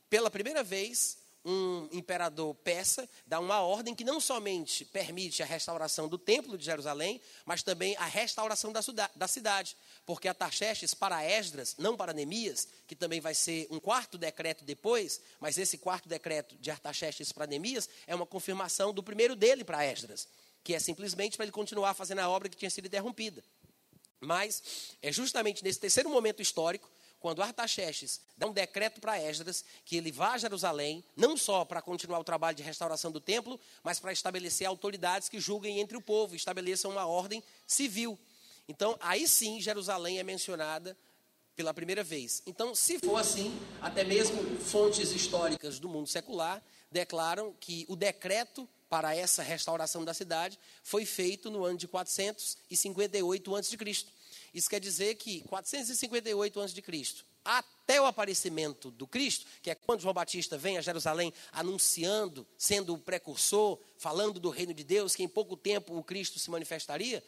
[0.09, 6.07] pela primeira vez um imperador persa dá uma ordem que não somente permite a restauração
[6.07, 8.81] do templo de Jerusalém, mas também a restauração da,
[9.15, 9.77] da cidade.
[10.05, 15.21] Porque Artaxerxes, para Esdras, não para Neemias, que também vai ser um quarto decreto depois,
[15.39, 19.85] mas esse quarto decreto de Artaxerxes para Neemias é uma confirmação do primeiro dele para
[19.85, 20.27] Esdras,
[20.63, 23.43] que é simplesmente para ele continuar fazendo a obra que tinha sido interrompida.
[24.19, 29.97] Mas é justamente nesse terceiro momento histórico quando Artaxerxes dá um decreto para Esdras que
[29.97, 33.99] ele vá a Jerusalém, não só para continuar o trabalho de restauração do templo, mas
[33.99, 38.17] para estabelecer autoridades que julguem entre o povo, estabeleçam uma ordem civil.
[38.67, 40.97] Então, aí sim, Jerusalém é mencionada
[41.55, 42.41] pela primeira vez.
[42.45, 48.67] Então, se for assim, até mesmo fontes históricas do mundo secular declaram que o decreto
[48.89, 53.77] para essa restauração da cidade foi feito no ano de 458 a.C.
[54.55, 60.13] Isso quer dizer que 458 a.C., até o aparecimento do Cristo, que é quando João
[60.13, 65.27] Batista vem a Jerusalém anunciando, sendo o precursor, falando do reino de Deus, que em
[65.27, 67.21] pouco tempo o Cristo se manifestaria,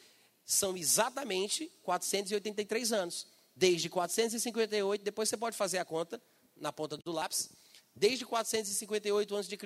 [0.45, 3.27] são exatamente 483 anos.
[3.53, 6.21] Desde 458, depois você pode fazer a conta
[6.55, 7.49] na ponta do lápis,
[7.93, 9.57] desde 458 a.C.,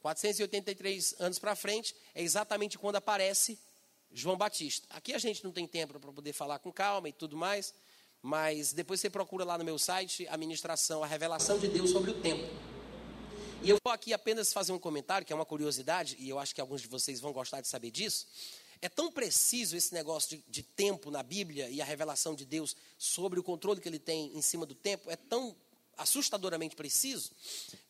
[0.00, 3.58] 483 anos para frente, é exatamente quando aparece
[4.14, 4.86] João Batista.
[4.90, 7.74] Aqui a gente não tem tempo para poder falar com calma e tudo mais,
[8.22, 12.12] mas depois você procura lá no meu site a ministração, a revelação de Deus sobre
[12.12, 12.48] o tempo.
[13.60, 16.54] E eu vou aqui apenas fazer um comentário, que é uma curiosidade, e eu acho
[16.54, 18.28] que alguns de vocês vão gostar de saber disso.
[18.80, 22.76] É tão preciso esse negócio de, de tempo na Bíblia e a revelação de Deus
[22.96, 25.56] sobre o controle que ele tem em cima do tempo, é tão
[25.96, 27.32] assustadoramente preciso,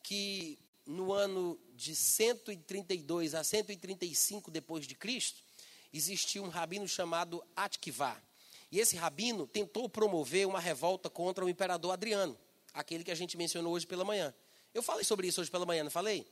[0.02, 5.42] que no ano de 132 a 135 depois de Cristo,
[5.98, 8.20] existia um rabino chamado Atkivá.
[8.70, 12.36] E esse rabino tentou promover uma revolta contra o imperador Adriano,
[12.72, 14.34] aquele que a gente mencionou hoje pela manhã.
[14.74, 16.26] Eu falei sobre isso hoje pela manhã, não falei?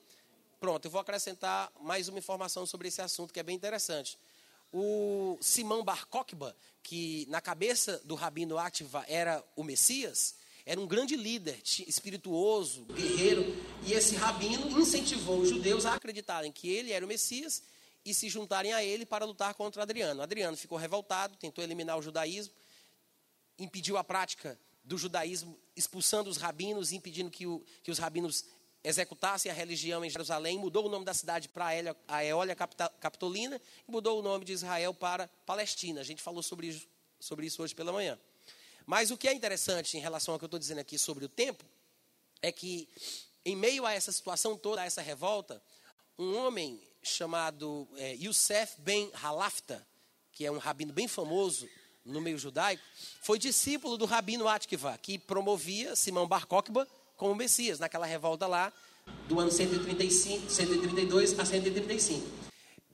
[0.59, 4.19] Pronto, eu vou acrescentar mais uma informação sobre esse assunto que é bem interessante.
[4.73, 10.87] O Simão Bar Kokhba, que na cabeça do rabino Ativa era o Messias, era um
[10.87, 13.45] grande líder espirituoso, guerreiro,
[13.85, 17.63] e esse rabino incentivou os judeus a acreditarem que ele era o Messias
[18.05, 20.23] e se juntarem a ele para lutar contra Adriano.
[20.23, 22.53] Adriano ficou revoltado, tentou eliminar o judaísmo,
[23.59, 28.45] impediu a prática do judaísmo, expulsando os rabinos, impedindo que, o, que os rabinos
[28.85, 31.69] executassem a religião em Jerusalém, mudou o nome da cidade para
[32.09, 36.01] a Eólia Capitolina e mudou o nome de Israel para Palestina.
[36.01, 36.89] A gente falou sobre isso,
[37.21, 38.19] sobre isso hoje pela manhã.
[38.85, 41.29] Mas o que é interessante em relação ao que eu estou dizendo aqui sobre o
[41.29, 41.65] tempo,
[42.43, 42.89] é que,
[43.45, 45.63] em meio a essa situação toda, a essa revolta,
[46.19, 49.87] um homem chamado é, Youssef ben Halafta,
[50.33, 51.69] que é um rabino bem famoso
[52.05, 52.83] no meio judaico,
[53.23, 56.87] foi discípulo do rabino Atkiva, que promovia Simão Bar Kokhba
[57.17, 58.73] como Messias, naquela revolta lá
[59.29, 62.27] do ano 135, 132 a 135.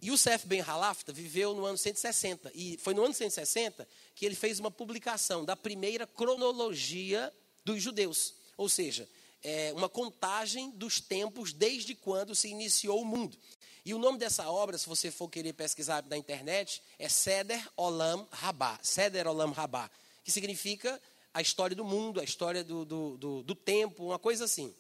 [0.02, 4.60] Youssef ben Halafta viveu no ano 160, e foi no ano 160 que ele fez
[4.60, 7.32] uma publicação da primeira cronologia
[7.64, 9.08] dos judeus, ou seja,
[9.42, 13.36] é, uma contagem dos tempos desde quando se iniciou o mundo.
[13.84, 18.26] E o nome dessa obra, se você for querer pesquisar na internet, é Seder Olam
[18.30, 18.78] Rabá.
[18.82, 19.90] Seder Olam Rabá,
[20.22, 21.00] que significa
[21.32, 24.74] a história do mundo, a história do, do, do, do tempo, uma coisa assim.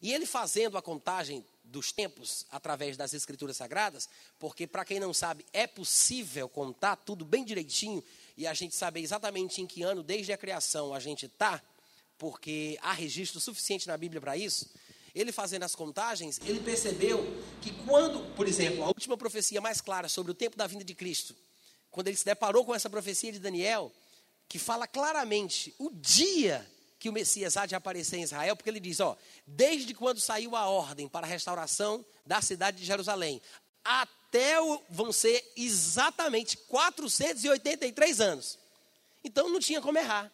[0.00, 5.12] E ele fazendo a contagem dos tempos através das escrituras sagradas, porque para quem não
[5.12, 8.02] sabe, é possível contar tudo bem direitinho
[8.36, 11.62] e a gente saber exatamente em que ano desde a criação a gente está,
[12.18, 14.68] porque há registro suficiente na Bíblia para isso
[15.14, 17.24] ele fazendo as contagens, ele percebeu
[17.60, 20.94] que quando, por exemplo, a última profecia mais clara sobre o tempo da vinda de
[20.94, 21.34] Cristo,
[21.90, 23.92] quando ele se deparou com essa profecia de Daniel,
[24.48, 28.80] que fala claramente o dia que o Messias há de aparecer em Israel, porque ele
[28.80, 33.40] diz, ó, desde quando saiu a ordem para a restauração da cidade de Jerusalém,
[33.84, 38.58] até o, vão ser exatamente 483 anos.
[39.22, 40.30] Então não tinha como errar.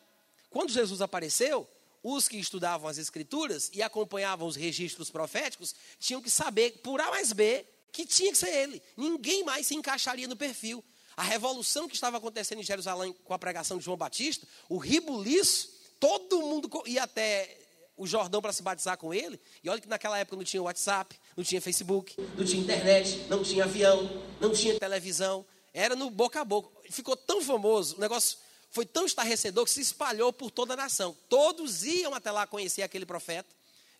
[0.51, 1.69] Quando Jesus apareceu,
[2.05, 7.11] os que estudavam as escrituras e acompanhavam os registros proféticos tinham que saber, por A
[7.11, 8.83] mais B, que tinha que ser ele.
[8.95, 10.85] Ninguém mais se encaixaria no perfil.
[11.17, 15.71] A revolução que estava acontecendo em Jerusalém com a pregação de João Batista, o ribuliço,
[15.99, 17.57] todo mundo ia até
[17.97, 19.41] o Jordão para se batizar com ele.
[19.63, 23.43] E olha que naquela época não tinha WhatsApp, não tinha Facebook, não tinha internet, não
[23.43, 25.47] tinha avião, não tinha televisão.
[25.73, 26.71] Era no boca a boca.
[26.91, 28.39] Ficou tão famoso, o negócio
[28.75, 31.17] foi tão estarrecedor que se espalhou por toda a nação.
[31.29, 33.49] Todos iam até lá conhecer aquele profeta.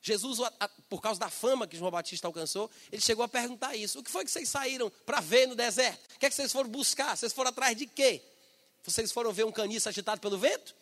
[0.03, 0.41] Jesus,
[0.89, 4.01] por causa da fama que João Batista alcançou, ele chegou a perguntar isso.
[4.01, 6.17] O que foi que vocês saíram para ver no deserto?
[6.17, 7.17] O que é que vocês foram buscar?
[7.17, 8.21] Vocês foram atrás de quê?
[8.83, 10.75] Vocês foram ver um caniço agitado pelo vento?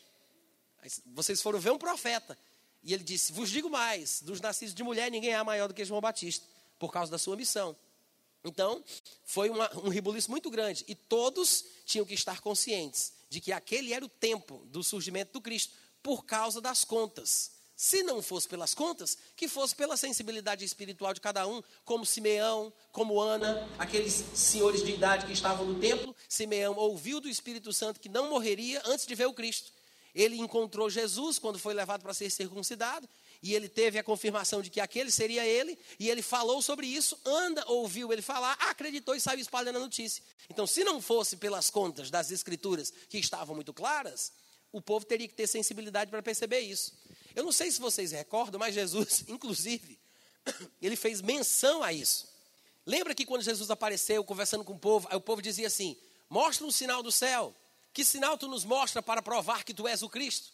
[1.15, 2.37] Vocês foram ver um profeta.
[2.83, 5.85] E ele disse: Vos digo mais: dos nascidos de mulher, ninguém é maior do que
[5.85, 6.47] João Batista,
[6.79, 7.77] por causa da sua missão.
[8.43, 8.83] Então,
[9.23, 10.83] foi uma, um ribuliço muito grande.
[10.89, 15.41] E todos tinham que estar conscientes de que aquele era o tempo do surgimento do
[15.41, 17.53] Cristo, por causa das contas.
[17.75, 22.71] Se não fosse pelas contas, que fosse pela sensibilidade espiritual de cada um, como Simeão,
[22.93, 26.15] como Ana, aqueles senhores de idade que estavam no templo.
[26.29, 29.73] Simeão ouviu do Espírito Santo que não morreria antes de ver o Cristo.
[30.15, 33.09] Ele encontrou Jesus quando foi levado para ser circuncidado,
[33.43, 37.19] e ele teve a confirmação de que aquele seria ele, e ele falou sobre isso.
[37.25, 40.23] Ana ouviu ele falar, acreditou e saiu espalhando a notícia.
[40.49, 44.33] Então, se não fosse pelas contas das Escrituras, que estavam muito claras,
[44.71, 46.93] o povo teria que ter sensibilidade para perceber isso.
[47.35, 49.99] Eu não sei se vocês recordam, mas Jesus, inclusive,
[50.81, 52.31] ele fez menção a isso.
[52.87, 55.97] Lembra que quando Jesus apareceu conversando com o povo, o povo dizia assim:
[56.29, 57.55] Mostra um sinal do céu.
[57.93, 60.51] Que sinal tu nos mostra para provar que tu és o Cristo?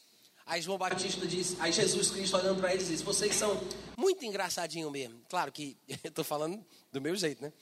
[0.49, 3.63] Aí João Batista disse, aí Jesus Cristo olhando para eles disse: Vocês são
[3.99, 5.21] muito engraçadinho mesmo.
[5.29, 7.53] Claro que eu estou falando do meu jeito, né?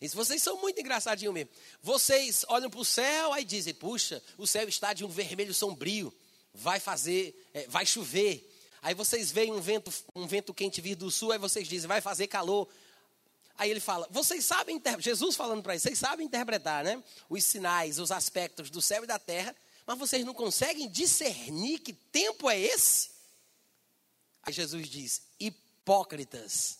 [0.00, 1.50] Disse, vocês são muito engraçadinho mesmo.
[1.82, 6.14] Vocês olham para o céu, aí dizem: Puxa, o céu está de um vermelho sombrio.
[6.54, 8.52] Vai fazer, é, vai chover.
[8.80, 12.00] Aí vocês veem um vento, um vento quente vir do sul, aí vocês dizem: Vai
[12.00, 12.68] fazer calor.
[13.58, 17.02] Aí ele fala, vocês sabem, Jesus falando para eles, vocês sabem interpretar, né?
[17.26, 21.92] Os sinais, os aspectos do céu e da terra, mas vocês não conseguem discernir que
[21.92, 23.10] tempo é esse?
[24.42, 26.78] Aí Jesus diz, hipócritas.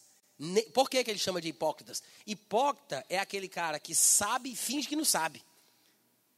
[0.74, 2.02] Por que, que ele chama de hipócritas?
[2.26, 5.42] Hipócrita é aquele cara que sabe e finge que não sabe.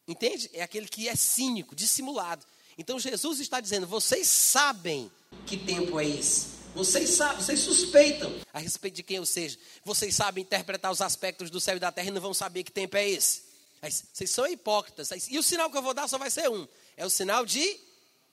[0.07, 0.51] Entende?
[0.53, 2.47] É aquele que é cínico, dissimulado.
[2.77, 5.11] Então Jesus está dizendo, vocês sabem
[5.47, 6.59] que tempo é esse.
[6.75, 9.59] Vocês sabem, vocês suspeitam a respeito de quem eu seja.
[9.85, 12.71] Vocês sabem interpretar os aspectos do céu e da terra e não vão saber que
[12.71, 13.48] tempo é esse.
[13.81, 15.11] Vocês são hipócritas.
[15.29, 17.79] E o sinal que eu vou dar só vai ser um: é o sinal de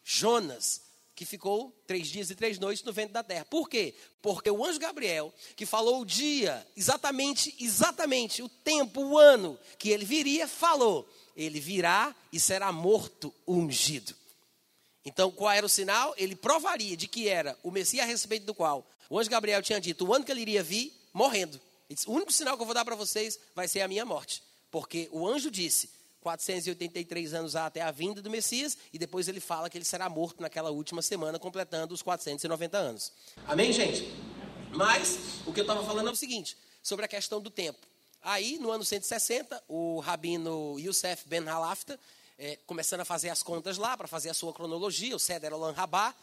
[0.04, 0.82] Jonas,
[1.16, 3.46] que ficou três dias e três noites no vento da terra.
[3.46, 3.94] Por quê?
[4.22, 9.90] Porque o anjo Gabriel, que falou o dia, exatamente, exatamente, o tempo, o ano que
[9.90, 14.16] ele viria, falou: ele virá e será morto ungido.
[15.06, 16.16] Então, qual era o sinal?
[16.18, 19.80] Ele provaria de que era o Messias a respeito do qual o anjo Gabriel tinha
[19.80, 21.62] dito o ano que ele iria vir, morrendo.
[21.90, 24.42] Disse, o único sinal que eu vou dar para vocês vai ser a minha morte.
[24.76, 29.70] Porque o anjo disse, 483 anos até a vinda do Messias, e depois ele fala
[29.70, 33.14] que ele será morto naquela última semana, completando os 490 anos.
[33.48, 34.06] Amém, gente?
[34.74, 37.88] Mas, o que eu estava falando é o seguinte, sobre a questão do tempo.
[38.22, 41.98] Aí, no ano 160, o rabino Youssef Ben Halafta,
[42.38, 45.72] é, começando a fazer as contas lá, para fazer a sua cronologia, o Seder Olam
[45.72, 46.14] Rabá,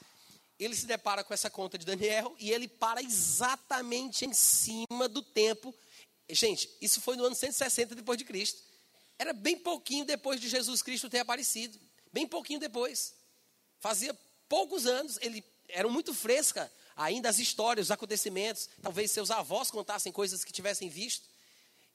[0.60, 5.22] ele se depara com essa conta de Daniel e ele para exatamente em cima do
[5.22, 5.74] tempo.
[6.28, 8.62] Gente, isso foi no ano 160 depois de Cristo.
[9.18, 11.78] Era bem pouquinho depois de Jesus Cristo ter aparecido.
[12.12, 13.14] Bem pouquinho depois.
[13.80, 14.16] Fazia
[14.48, 18.68] poucos anos, ele eram muito fresca ainda as histórias, os acontecimentos.
[18.82, 21.26] Talvez seus avós contassem coisas que tivessem visto.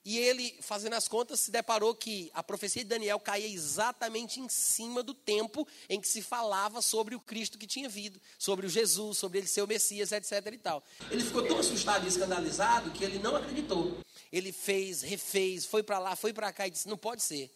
[0.08, 4.48] E ele, fazendo as contas, se deparou que a profecia de Daniel caía exatamente em
[4.48, 8.70] cima do tempo em que se falava sobre o Cristo que tinha vindo, sobre o
[8.70, 10.32] Jesus, sobre ele ser o Messias, etc.
[10.54, 10.82] e tal.
[11.12, 13.98] Ele ficou tão assustado e escandalizado que ele não acreditou.
[14.32, 17.54] Ele fez, refez, foi para lá, foi para cá e disse: não pode ser.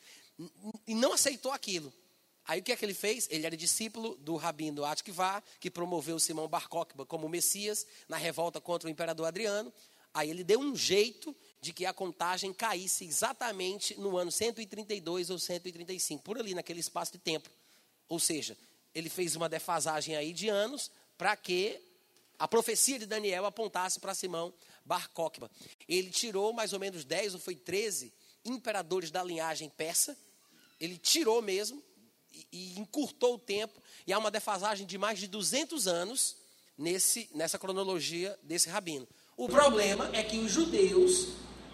[0.86, 1.94] E não aceitou aquilo.
[2.46, 3.30] Aí o que é que ele fez?
[3.32, 8.60] Ele era discípulo do rabino Atkivá, que promoveu Simão Bar Kokhba como Messias na revolta
[8.60, 9.72] contra o imperador Adriano.
[10.14, 15.38] Aí ele deu um jeito de que a contagem caísse exatamente no ano 132 ou
[15.38, 17.50] 135, por ali naquele espaço de tempo.
[18.10, 18.58] Ou seja,
[18.96, 21.80] ele fez uma defasagem aí de anos para que
[22.40, 24.52] a profecia de Daniel apontasse para Simão
[24.84, 25.52] Bar Kokhba.
[25.88, 28.12] Ele tirou mais ou menos 10 ou foi 13
[28.44, 30.18] imperadores da linhagem persa.
[30.80, 31.82] Ele tirou mesmo
[32.34, 36.36] e, e encurtou o tempo e há uma defasagem de mais de 200 anos
[36.76, 39.08] nesse nessa cronologia desse rabino.
[39.38, 41.28] O problema é que os judeus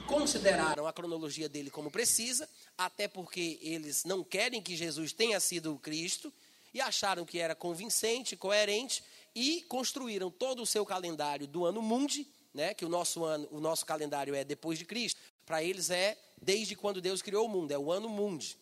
[0.08, 5.74] consideraram a cronologia dele como precisa, até porque eles não querem que Jesus tenha sido
[5.74, 6.34] o Cristo,
[6.74, 9.04] e acharam que era convincente, coerente,
[9.36, 13.60] e construíram todo o seu calendário do ano mundi, né, que o nosso, ano, o
[13.60, 15.20] nosso calendário é depois de Cristo.
[15.46, 18.58] Para eles é desde quando Deus criou o mundo, é o ano mundi.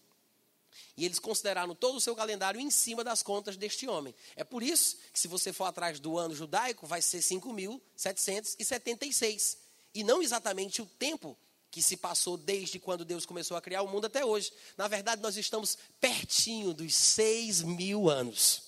[0.98, 4.14] E eles consideraram todo o seu calendário em cima das contas deste homem.
[4.36, 9.65] É por isso que, se você for atrás do ano judaico, vai ser 5.776.
[9.96, 11.38] E não exatamente o tempo
[11.72, 14.52] que se passou desde quando Deus começou a criar o mundo até hoje.
[14.78, 18.64] Na verdade, nós estamos pertinho dos 6 mil anos.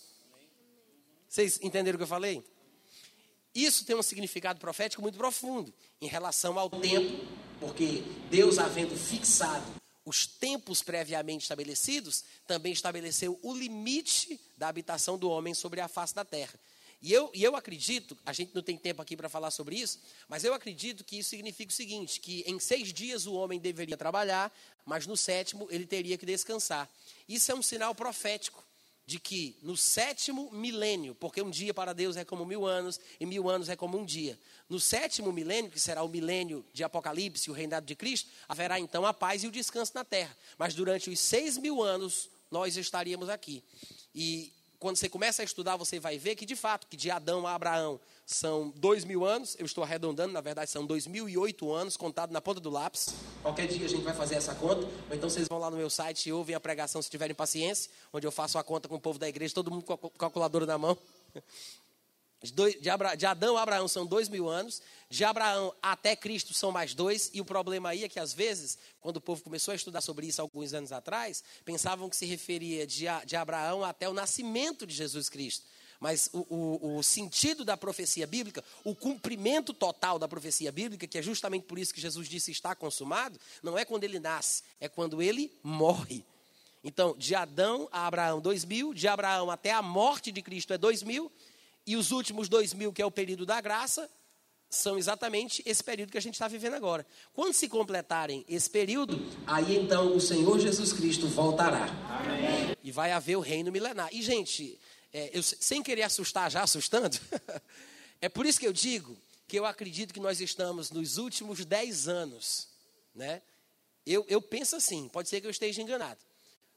[1.27, 2.43] Vocês entenderam o que eu falei?
[3.53, 7.25] Isso tem um significado profético muito profundo em relação ao tempo,
[7.59, 9.65] porque Deus, havendo fixado
[10.05, 16.15] os tempos previamente estabelecidos, também estabeleceu o limite da habitação do homem sobre a face
[16.15, 16.57] da terra.
[17.01, 19.99] E eu, e eu acredito, a gente não tem tempo aqui para falar sobre isso,
[20.27, 23.95] mas eu acredito que isso significa o seguinte: que em seis dias o homem deveria
[23.95, 24.51] trabalhar,
[24.85, 26.89] mas no sétimo ele teria que descansar.
[27.29, 28.63] Isso é um sinal profético
[29.05, 33.25] de que no sétimo milênio, porque um dia para Deus é como mil anos, e
[33.25, 34.37] mil anos é como um dia.
[34.67, 39.05] No sétimo milênio, que será o milênio de Apocalipse, o reinado de Cristo, haverá então
[39.05, 40.35] a paz e o descanso na terra.
[40.57, 43.63] Mas durante os seis mil anos, nós estaríamos aqui.
[44.13, 47.47] E quando você começa a estudar, você vai ver que, de fato, que de Adão
[47.47, 51.37] a Abraão são dois mil anos, eu estou arredondando, na verdade são dois mil e
[51.37, 53.09] oito anos, contado na ponta do lápis.
[53.41, 55.89] Qualquer dia a gente vai fazer essa conta, ou então vocês vão lá no meu
[55.89, 58.99] site e ouvem a pregação se tiverem paciência, onde eu faço a conta com o
[58.99, 60.97] povo da igreja, todo mundo com a calculadora na mão.
[62.41, 67.31] De, Adão a Abraão são dois mil anos, de Abraão até Cristo são mais dois,
[67.33, 70.27] e o problema aí é que às vezes, quando o povo começou a estudar sobre
[70.27, 74.93] isso alguns anos atrás, pensavam que se referia de, de Abraão até o nascimento de
[74.93, 75.65] Jesus Cristo.
[75.99, 81.17] Mas o, o, o, sentido da profecia bíblica, o cumprimento total da profecia bíblica, que
[81.17, 84.87] é justamente por isso que Jesus disse está consumado, não é quando ele nasce, é
[84.87, 86.23] quando ele morre.
[86.83, 90.77] Então, de Adão a Abraão, dois mil, de Abraão até a morte de Cristo é
[90.77, 91.31] dois mil,
[91.87, 94.09] e os últimos dois mil, que é o período da graça,
[94.69, 97.07] são exatamente esse período que a gente está vivendo agora.
[97.33, 101.85] Quando se completarem esse período, aí então o Senhor Jesus Cristo voltará.
[101.85, 102.75] Amém.
[102.83, 104.09] E vai haver o reino milenar.
[104.11, 104.77] E, gente,
[105.13, 107.17] é, eu, sem querer assustar, já assustando,
[108.21, 112.09] é por isso que eu digo que eu acredito que nós estamos nos últimos dez
[112.09, 112.67] anos.
[113.15, 113.41] Né?
[114.05, 116.19] Eu, eu penso assim, pode ser que eu esteja enganado,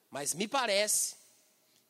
[0.09, 1.17] mas me parece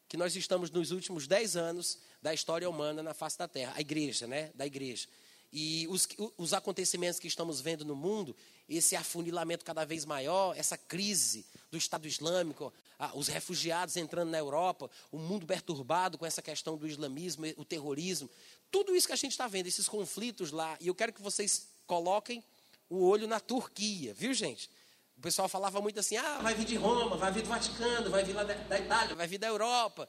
[0.09, 3.81] que nós estamos nos últimos dez anos da história humana na face da Terra, a
[3.81, 4.51] igreja, né?
[4.55, 5.09] Da igreja.
[5.53, 6.07] E os,
[6.37, 8.37] os acontecimentos que estamos vendo no mundo,
[8.69, 12.73] esse afunilamento cada vez maior, essa crise do Estado Islâmico,
[13.15, 18.31] os refugiados entrando na Europa, o mundo perturbado com essa questão do islamismo, o terrorismo,
[18.71, 21.69] tudo isso que a gente está vendo, esses conflitos lá, e eu quero que vocês
[21.87, 22.45] coloquem
[22.89, 24.71] o olho na Turquia, viu gente?
[25.17, 28.25] O pessoal falava muito assim: ah, vai vir de Roma, vai vir do Vaticano, vai
[28.25, 30.09] vir lá da, da Itália, vai vir da Europa.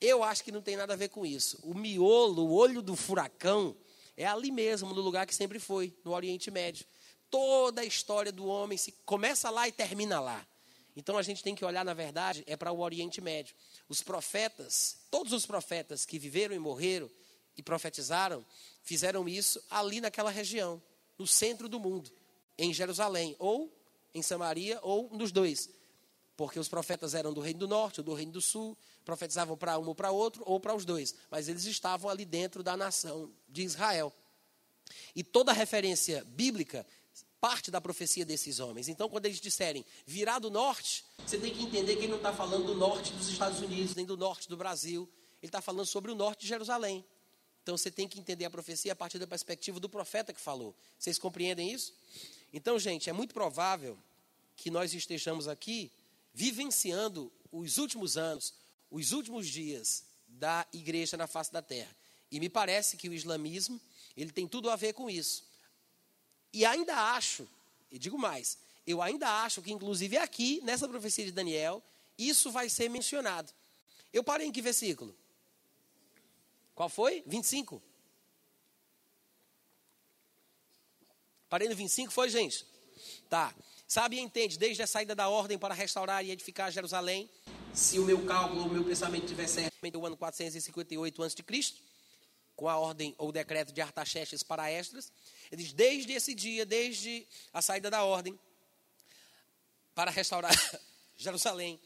[0.00, 1.58] Eu acho que não tem nada a ver com isso.
[1.62, 3.76] O miolo, o olho do furacão,
[4.16, 6.86] é ali mesmo, no lugar que sempre foi, no Oriente Médio.
[7.30, 10.46] Toda a história do homem se começa lá e termina lá.
[10.96, 13.54] Então a gente tem que olhar, na verdade, é para o Oriente Médio.
[13.88, 17.08] Os profetas, todos os profetas que viveram e morreram
[17.56, 18.44] e profetizaram,
[18.82, 20.82] fizeram isso ali naquela região,
[21.16, 22.10] no centro do mundo,
[22.56, 23.72] em Jerusalém, ou
[24.12, 25.70] em Samaria, ou nos dois.
[26.36, 28.76] Porque os profetas eram do reino do norte ou do reino do sul,
[29.08, 31.14] profetizavam para um ou para outro, ou para os dois.
[31.30, 34.12] Mas eles estavam ali dentro da nação de Israel.
[35.16, 36.86] E toda referência bíblica
[37.40, 38.86] parte da profecia desses homens.
[38.86, 42.34] Então, quando eles disserem virar do norte, você tem que entender que ele não está
[42.34, 45.08] falando do norte dos Estados Unidos, nem do norte do Brasil.
[45.40, 47.02] Ele está falando sobre o norte de Jerusalém.
[47.62, 50.76] Então, você tem que entender a profecia a partir da perspectiva do profeta que falou.
[50.98, 51.94] Vocês compreendem isso?
[52.52, 53.96] Então, gente, é muito provável
[54.54, 55.90] que nós estejamos aqui
[56.34, 58.52] vivenciando os últimos anos
[58.90, 61.94] os últimos dias da igreja na face da terra.
[62.30, 63.80] E me parece que o islamismo,
[64.16, 65.44] ele tem tudo a ver com isso.
[66.52, 67.48] E ainda acho,
[67.90, 71.82] e digo mais, eu ainda acho que inclusive aqui, nessa profecia de Daniel,
[72.16, 73.52] isso vai ser mencionado.
[74.12, 75.16] Eu parei em que versículo?
[76.74, 77.22] Qual foi?
[77.26, 77.82] 25.
[81.48, 82.66] Parei no 25, foi, gente?
[83.28, 83.54] Tá.
[83.86, 87.30] Sabe e entende, desde a saída da ordem para restaurar e edificar Jerusalém,
[87.74, 91.74] se o meu cálculo, o meu pensamento estiver certo, o ano 458 a.C.,
[92.56, 95.12] com a ordem ou decreto de Artaxerxes para Esdras,
[95.52, 98.38] ele diz, desde esse dia, desde a saída da ordem,
[99.94, 100.52] para restaurar
[101.16, 101.80] Jerusalém,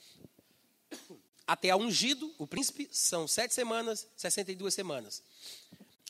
[1.47, 5.23] até a ungido, o príncipe, são sete semanas, 62 semanas.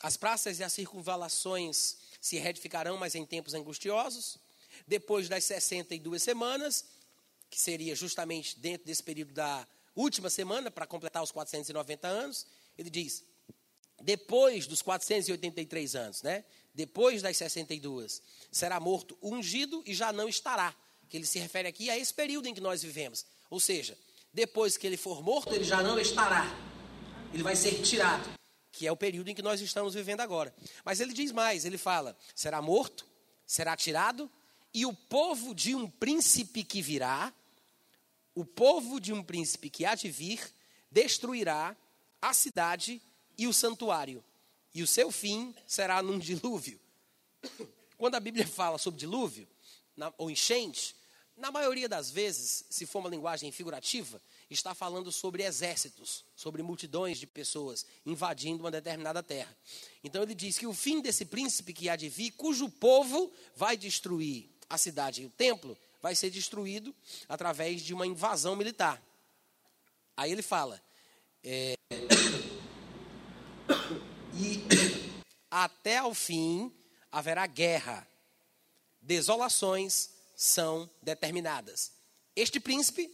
[0.01, 4.37] As praças e as circunvalações se reedificarão, mas em tempos angustiosos.
[4.87, 6.85] Depois das 62 semanas,
[7.53, 12.47] que seria justamente dentro desse período da última semana, para completar os 490 anos,
[12.77, 13.23] ele diz:
[14.01, 16.43] depois dos 483 anos, né?
[16.73, 20.75] Depois das 62, será morto ungido e já não estará.
[21.07, 23.23] Que ele se refere aqui a esse período em que nós vivemos.
[23.51, 23.95] Ou seja,
[24.33, 26.47] Depois que ele for morto, ele já não estará.
[27.31, 28.27] Ele vai ser tirado,
[28.71, 30.53] que é o período em que nós estamos vivendo agora.
[30.83, 33.05] Mas ele diz mais: ele fala, será morto,
[33.45, 34.29] será tirado,
[34.73, 37.31] e o povo de um príncipe que virá,
[38.35, 40.41] o povo de um príncipe que há de vir,
[40.89, 41.75] destruirá
[42.21, 43.01] a cidade
[43.37, 44.23] e o santuário,
[44.73, 46.79] e o seu fim será num dilúvio.
[47.97, 49.47] Quando a Bíblia fala sobre dilúvio,
[49.95, 50.95] na, ou enchente,
[51.35, 57.17] na maioria das vezes, se for uma linguagem figurativa, está falando sobre exércitos, sobre multidões
[57.17, 59.55] de pessoas invadindo uma determinada terra.
[60.03, 63.75] Então ele diz que o fim desse príncipe que há de vir, cujo povo vai
[63.75, 66.93] destruir a cidade e o templo, vai ser destruído
[67.29, 69.01] através de uma invasão militar.
[70.17, 70.83] Aí ele fala.
[71.41, 71.75] É,
[74.35, 74.61] e
[75.49, 76.69] até ao fim
[77.09, 78.05] haverá guerra,
[79.01, 81.93] desolações são determinadas.
[82.35, 83.09] Este príncipe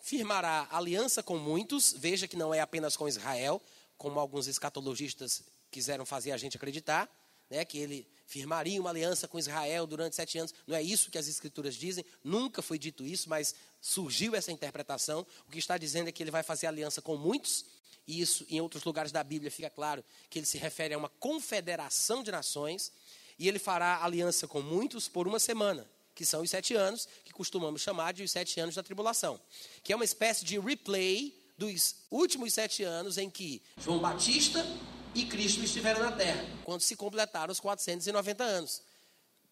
[0.00, 3.62] firmará aliança com muitos, veja que não é apenas com Israel,
[3.96, 7.08] como alguns escatologistas quiseram fazer a gente acreditar,
[7.52, 10.54] né, que ele firmaria uma aliança com Israel durante sete anos.
[10.66, 15.26] Não é isso que as escrituras dizem, nunca foi dito isso, mas surgiu essa interpretação.
[15.46, 17.66] O que está dizendo é que ele vai fazer aliança com muitos,
[18.08, 21.10] e isso em outros lugares da Bíblia fica claro que ele se refere a uma
[21.10, 22.90] confederação de nações,
[23.38, 27.32] e ele fará aliança com muitos por uma semana que são os sete anos, que
[27.32, 29.38] costumamos chamar de os sete anos da tribulação,
[29.82, 34.66] que é uma espécie de replay dos últimos sete anos em que João Batista
[35.14, 38.82] e Cristo estiveram na terra, quando se completaram os 490 anos.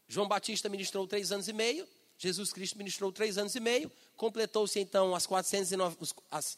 [0.08, 1.86] João Batista ministrou três anos e meio,
[2.18, 5.96] Jesus Cristo ministrou três anos e meio, completou-se então as, 409,
[6.30, 6.56] as,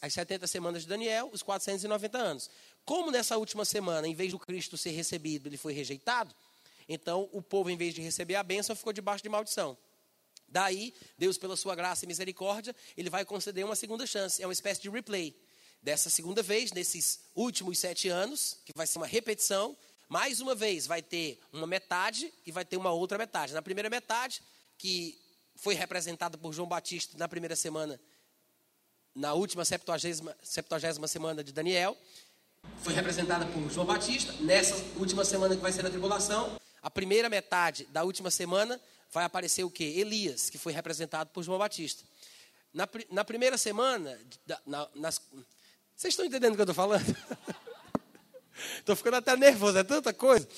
[0.00, 2.50] as 70 semanas de Daniel, os 490 anos.
[2.84, 6.34] Como nessa última semana, em vez do Cristo ser recebido, ele foi rejeitado,
[6.92, 9.78] então, o povo, em vez de receber a bênção, ficou debaixo de maldição.
[10.48, 14.42] Daí, Deus, pela sua graça e misericórdia, ele vai conceder uma segunda chance.
[14.42, 15.32] É uma espécie de replay.
[15.82, 19.76] Dessa segunda vez, nesses últimos sete anos, que vai ser uma repetição,
[20.08, 23.54] mais uma vez vai ter uma metade e vai ter uma outra metade.
[23.54, 24.42] Na primeira metade,
[24.76, 25.18] que
[25.56, 27.98] foi representada por João Batista na primeira semana,
[29.14, 31.96] na última septuagésima, septuagésima semana de Daniel,
[32.82, 34.32] foi representada por João Batista.
[34.40, 38.80] Nessa última semana que vai ser a tribulação, a primeira metade da última semana
[39.12, 39.84] vai aparecer o quê?
[39.96, 42.04] Elias, que foi representado por João Batista.
[42.72, 44.18] Na, na primeira semana,
[44.64, 45.20] na, nas,
[46.00, 47.04] vocês estão entendendo o que eu estou falando?
[48.78, 50.48] Estou ficando até nervoso, é tanta coisa.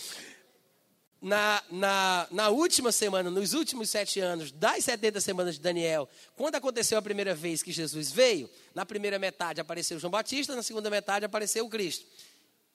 [1.21, 6.55] Na, na, na última semana, nos últimos sete anos, das 70 semanas de Daniel, quando
[6.55, 10.89] aconteceu a primeira vez que Jesus veio, na primeira metade apareceu João Batista, na segunda
[10.89, 12.07] metade apareceu o Cristo.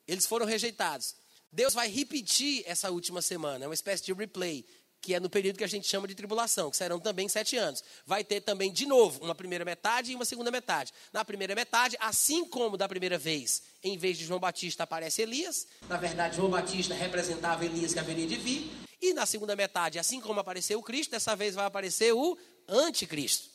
[0.06, 1.16] Eles foram rejeitados.
[1.50, 4.66] Deus vai repetir essa última semana, é uma espécie de replay,
[5.08, 7.82] que é no período que a gente chama de tribulação, que serão também sete anos.
[8.06, 10.92] Vai ter também, de novo, uma primeira metade e uma segunda metade.
[11.14, 15.66] Na primeira metade, assim como da primeira vez, em vez de João Batista aparece Elias,
[15.88, 18.70] na verdade, João Batista representava Elias que haveria de vir,
[19.02, 22.38] e na segunda metade, assim como apareceu o Cristo, dessa vez vai aparecer o
[22.68, 23.48] anticristo.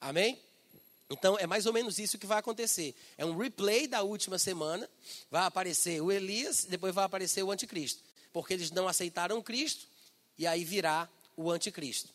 [0.00, 0.40] Amém?
[1.10, 2.94] Então, é mais ou menos isso que vai acontecer.
[3.18, 4.88] É um replay da última semana.
[5.28, 8.04] Vai aparecer o Elias, depois vai aparecer o anticristo.
[8.32, 9.90] Porque eles não aceitaram Cristo,
[10.38, 12.10] e aí virá o anticristo.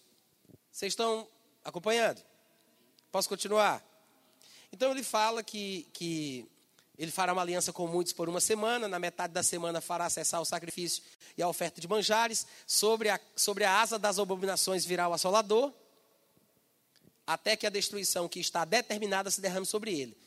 [0.71, 1.27] Vocês estão
[1.63, 2.21] acompanhando?
[3.11, 3.83] Posso continuar?
[4.71, 6.45] Então, ele fala que, que
[6.97, 8.87] ele fará uma aliança com muitos por uma semana.
[8.87, 11.03] Na metade da semana fará cessar o sacrifício
[11.37, 12.45] e a oferta de manjares.
[12.65, 15.73] Sobre a, sobre a asa das abominações virá o assolador
[17.27, 20.17] até que a destruição que está determinada se derrame sobre ele.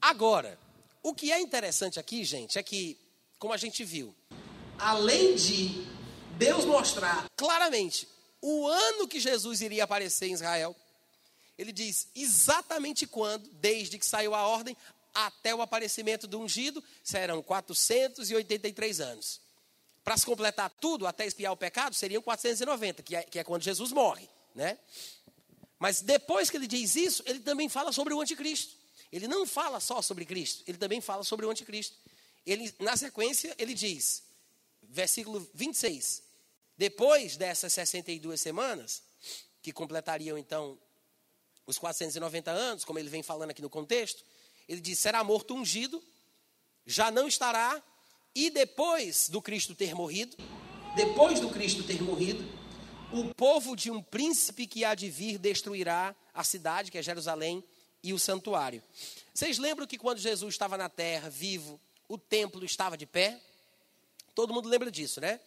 [0.00, 0.56] Agora,
[1.02, 2.96] o que é interessante aqui, gente, é que,
[3.40, 4.14] como a gente viu,
[4.78, 5.84] além de
[6.38, 8.08] Deus mostrar claramente
[8.40, 10.74] o ano que Jesus iria aparecer em Israel,
[11.58, 14.76] ele diz exatamente quando, desde que saiu a ordem
[15.12, 19.40] até o aparecimento do ungido, serão 483 anos.
[20.04, 23.62] Para se completar tudo, até expiar o pecado, seriam 490, que é, que é quando
[23.62, 24.78] Jesus morre, né?
[25.76, 28.76] Mas depois que ele diz isso, ele também fala sobre o anticristo.
[29.10, 31.96] Ele não fala só sobre Cristo, ele também fala sobre o anticristo.
[32.46, 34.22] Ele, na sequência, ele diz,
[34.82, 36.27] versículo 26,
[36.78, 39.02] depois dessas 62 semanas,
[39.60, 40.78] que completariam então
[41.66, 44.24] os 490 anos, como ele vem falando aqui no contexto,
[44.68, 46.02] ele diz: será morto ungido,
[46.86, 47.82] já não estará,
[48.34, 50.36] e depois do Cristo ter morrido,
[50.94, 52.48] depois do Cristo ter morrido,
[53.12, 57.64] o povo de um príncipe que há de vir destruirá a cidade, que é Jerusalém,
[58.02, 58.82] e o santuário.
[59.34, 63.40] Vocês lembram que quando Jesus estava na terra, vivo, o templo estava de pé?
[64.34, 65.40] Todo mundo lembra disso, né?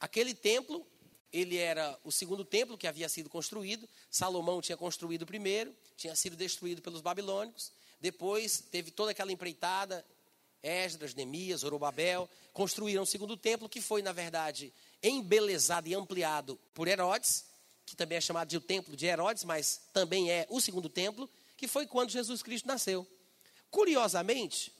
[0.00, 0.86] Aquele templo
[1.32, 3.88] ele era o segundo templo que havia sido construído.
[4.10, 7.70] Salomão tinha construído o primeiro, tinha sido destruído pelos babilônicos.
[8.00, 10.04] Depois teve toda aquela empreitada,
[10.62, 14.72] Esdras, Neemias, Zorobabel, construíram o segundo templo, que foi, na verdade,
[15.02, 17.44] embelezado e ampliado por Herodes,
[17.84, 21.28] que também é chamado de o templo de Herodes, mas também é o segundo templo,
[21.56, 23.06] que foi quando Jesus Cristo nasceu.
[23.70, 24.72] Curiosamente,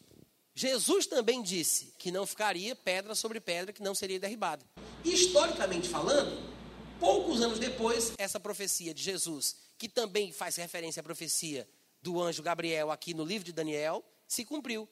[0.59, 4.67] Jesus também disse que não ficaria pedra sobre pedra que não seria derribada.
[5.05, 6.53] Historicamente falando,
[6.99, 11.69] poucos anos depois, essa profecia de Jesus, que também faz referência à profecia
[12.03, 14.89] do anjo Gabriel aqui no livro de Daniel, se cumpriu.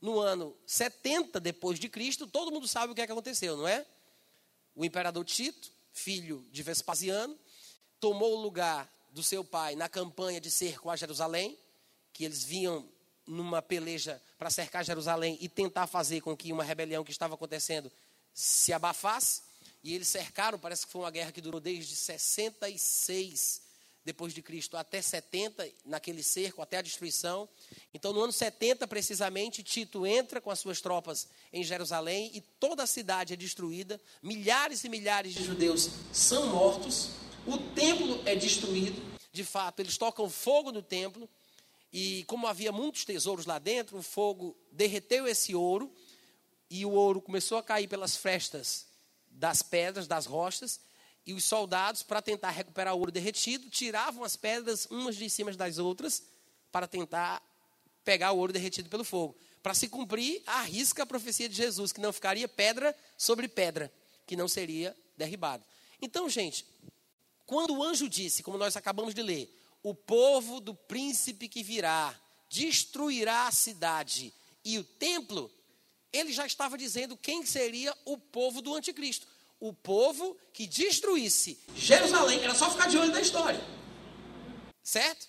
[0.00, 3.66] No ano 70 depois de Cristo, todo mundo sabe o que, é que aconteceu, não
[3.66, 3.84] é?
[4.76, 7.36] O imperador Tito, filho de Vespasiano,
[7.98, 11.58] tomou o lugar do seu pai na campanha de cerco a Jerusalém,
[12.12, 12.88] que eles vinham
[13.30, 17.90] numa peleja para cercar Jerusalém e tentar fazer com que uma rebelião que estava acontecendo
[18.34, 19.42] se abafasse.
[19.82, 23.70] E eles cercaram, parece que foi uma guerra que durou desde 66
[24.04, 27.48] depois de Cristo até 70, naquele cerco, até a destruição.
[27.92, 32.82] Então, no ano 70, precisamente, Tito entra com as suas tropas em Jerusalém e toda
[32.82, 34.00] a cidade é destruída.
[34.22, 37.10] Milhares e milhares de judeus são mortos.
[37.46, 39.00] O templo é destruído.
[39.32, 41.28] De fato, eles tocam fogo no templo.
[41.92, 45.92] E como havia muitos tesouros lá dentro, o fogo derreteu esse ouro.
[46.68, 48.86] E o ouro começou a cair pelas frestas
[49.28, 50.80] das pedras, das rochas
[51.26, 55.52] e os soldados, para tentar recuperar o ouro derretido, tiravam as pedras umas de cima
[55.52, 56.22] das outras
[56.72, 57.42] para tentar
[58.04, 59.36] pegar o ouro derretido pelo fogo.
[59.62, 63.92] Para se cumprir, arrisca a profecia de Jesus, que não ficaria pedra sobre pedra,
[64.26, 65.62] que não seria derribado.
[66.00, 66.66] Então, gente,
[67.44, 72.18] quando o anjo disse, como nós acabamos de ler, o povo do príncipe que virá
[72.48, 75.50] destruirá a cidade e o templo,
[76.12, 79.26] ele já estava dizendo quem seria o povo do anticristo
[79.60, 83.60] o povo que destruísse Jerusalém, era só ficar de olho na história.
[84.82, 85.28] Certo?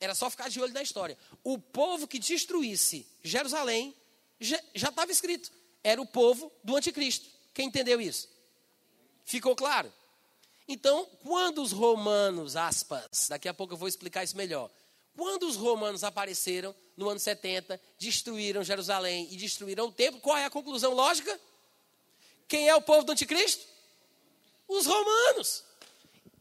[0.00, 1.16] Era só ficar de olho na história.
[1.44, 3.94] O povo que destruísse Jerusalém
[4.40, 5.52] já estava escrito.
[5.82, 7.28] Era o povo do anticristo.
[7.54, 8.28] Quem entendeu isso?
[9.24, 9.92] Ficou claro?
[10.68, 14.70] Então, quando os romanos, aspas, daqui a pouco eu vou explicar isso melhor.
[15.16, 20.44] Quando os romanos apareceram no ano 70, destruíram Jerusalém e destruíram o templo, qual é
[20.44, 21.40] a conclusão lógica?
[22.46, 23.66] Quem é o povo do anticristo?
[24.68, 25.64] Os romanos.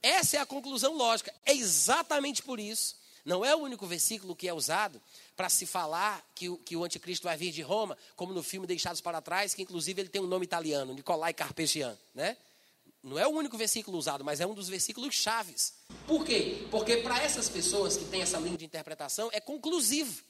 [0.04, 1.34] Essa é a conclusão lógica.
[1.46, 2.98] É exatamente por isso.
[3.24, 5.02] Não é o único versículo que é usado
[5.36, 8.68] para se falar que o, que o anticristo vai vir de Roma, como no filme
[8.68, 12.38] Deixados para Trás, que inclusive ele tem um nome italiano, Nicolai Carpegian, né?
[13.08, 15.74] Não é o único versículo usado, mas é um dos versículos chaves.
[16.06, 16.68] Por quê?
[16.70, 20.24] Porque para essas pessoas que têm essa linha de interpretação é conclusivo.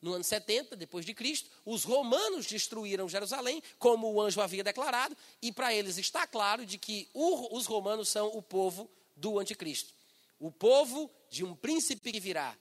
[0.00, 5.16] No ano 70 depois de Cristo, os romanos destruíram Jerusalém, como o anjo havia declarado,
[5.40, 9.94] e para eles está claro de que o, os romanos são o povo do anticristo.
[10.38, 12.56] O povo de um príncipe que virá.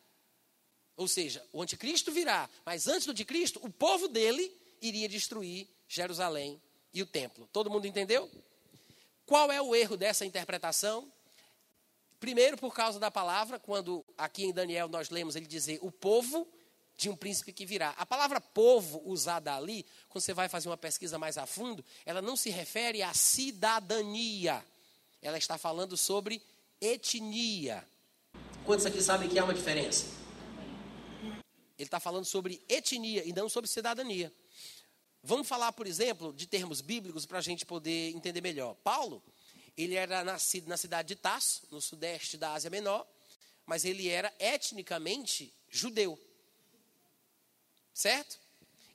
[0.95, 4.49] Ou seja, o anticristo virá, mas antes do anticristo, o povo dele
[4.81, 6.59] iria destruir Jerusalém
[6.93, 7.47] e o templo.
[7.51, 8.31] Todo mundo entendeu?
[9.27, 11.11] Qual é o erro dessa interpretação?
[12.17, 16.47] Primeiro, por causa da palavra, quando aqui em Daniel nós lemos ele dizer o povo
[16.95, 17.93] de um príncipe que virá.
[17.97, 22.21] A palavra povo usada ali, quando você vai fazer uma pesquisa mais a fundo, ela
[22.21, 24.65] não se refere à cidadania.
[25.21, 26.41] Ela está falando sobre
[26.79, 27.85] etnia.
[28.65, 30.05] Quantos aqui sabem que há uma diferença?
[31.77, 34.31] Ele está falando sobre etnia e não sobre cidadania.
[35.23, 38.75] Vamos falar, por exemplo, de termos bíblicos para a gente poder entender melhor.
[38.75, 39.23] Paulo,
[39.77, 43.05] ele era nascido na cidade de Tasso, no sudeste da Ásia Menor,
[43.65, 46.19] mas ele era etnicamente judeu.
[47.93, 48.39] Certo?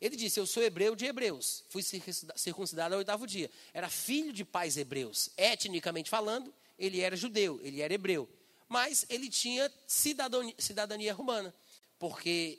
[0.00, 1.64] Ele disse: Eu sou hebreu de hebreus.
[1.68, 3.50] Fui circuncidado ao oitavo dia.
[3.72, 5.30] Era filho de pais hebreus.
[5.36, 8.28] Etnicamente falando, ele era judeu, ele era hebreu.
[8.68, 11.54] Mas ele tinha cidadania, cidadania romana.
[11.98, 12.58] Porque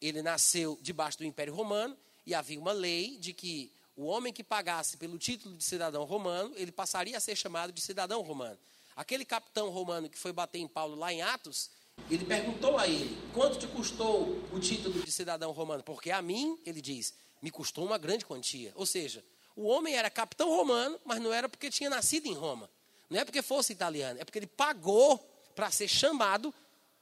[0.00, 1.96] ele nasceu debaixo do Império Romano
[2.26, 6.52] e havia uma lei de que o homem que pagasse pelo título de cidadão romano,
[6.56, 8.58] ele passaria a ser chamado de cidadão romano.
[8.94, 11.70] Aquele capitão romano que foi bater em Paulo lá em Atos,
[12.10, 15.82] ele perguntou a ele: quanto te custou o título de cidadão romano?
[15.82, 18.72] Porque a mim, ele diz, me custou uma grande quantia.
[18.74, 19.24] Ou seja,
[19.54, 22.68] o homem era capitão romano, mas não era porque tinha nascido em Roma.
[23.08, 25.18] Não é porque fosse italiano, é porque ele pagou
[25.54, 26.52] para ser chamado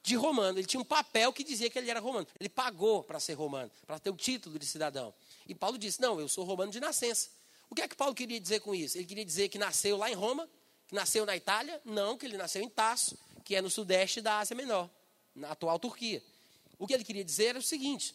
[0.05, 0.59] de romano.
[0.59, 2.27] Ele tinha um papel que dizia que ele era romano.
[2.39, 5.13] Ele pagou para ser romano, para ter o título de cidadão.
[5.49, 7.31] E Paulo disse: Não, eu sou romano de nascença.
[7.71, 8.99] O que é que Paulo queria dizer com isso?
[8.99, 10.49] Ele queria dizer que nasceu lá em Roma,
[10.87, 11.81] que nasceu na Itália?
[11.85, 14.91] Não, que ele nasceu em Tasso, que é no sudeste da Ásia Menor,
[15.35, 16.23] na atual Turquia.
[16.79, 18.15] O que ele queria dizer era o seguinte: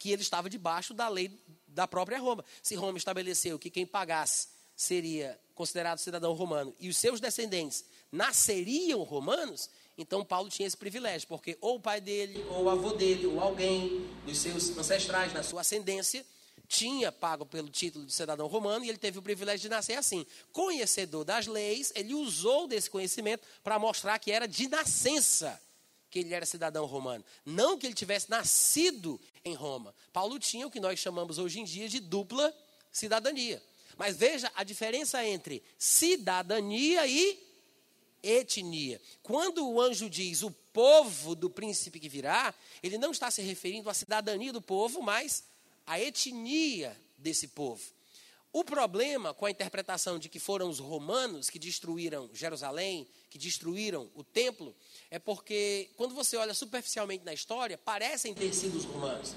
[0.00, 1.38] que ele estava debaixo da lei
[1.68, 2.42] da própria Roma.
[2.62, 9.02] Se Roma estabeleceu que quem pagasse seria considerado cidadão romano e os seus descendentes nasceriam
[9.02, 9.68] romanos,
[10.02, 13.40] então Paulo tinha esse privilégio, porque ou o pai dele, ou o avô dele, ou
[13.40, 16.26] alguém dos seus ancestrais, na sua ascendência,
[16.66, 20.26] tinha pago pelo título de cidadão romano e ele teve o privilégio de nascer assim.
[20.52, 25.60] Conhecedor das leis, ele usou desse conhecimento para mostrar que era de nascença
[26.10, 27.24] que ele era cidadão romano.
[27.46, 29.94] Não que ele tivesse nascido em Roma.
[30.12, 32.52] Paulo tinha o que nós chamamos hoje em dia de dupla
[32.90, 33.62] cidadania.
[33.96, 37.51] Mas veja a diferença entre cidadania e
[38.22, 39.00] etnia.
[39.22, 43.90] Quando o anjo diz o povo do príncipe que virá, ele não está se referindo
[43.90, 45.44] à cidadania do povo, mas
[45.86, 47.82] à etnia desse povo.
[48.52, 54.10] O problema com a interpretação de que foram os romanos que destruíram Jerusalém, que destruíram
[54.14, 54.76] o templo,
[55.10, 59.34] é porque quando você olha superficialmente na história, parecem ter sido os romanos.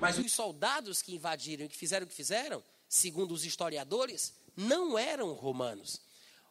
[0.00, 4.98] Mas os soldados que invadiram e que fizeram o que fizeram, segundo os historiadores, não
[4.98, 6.00] eram romanos.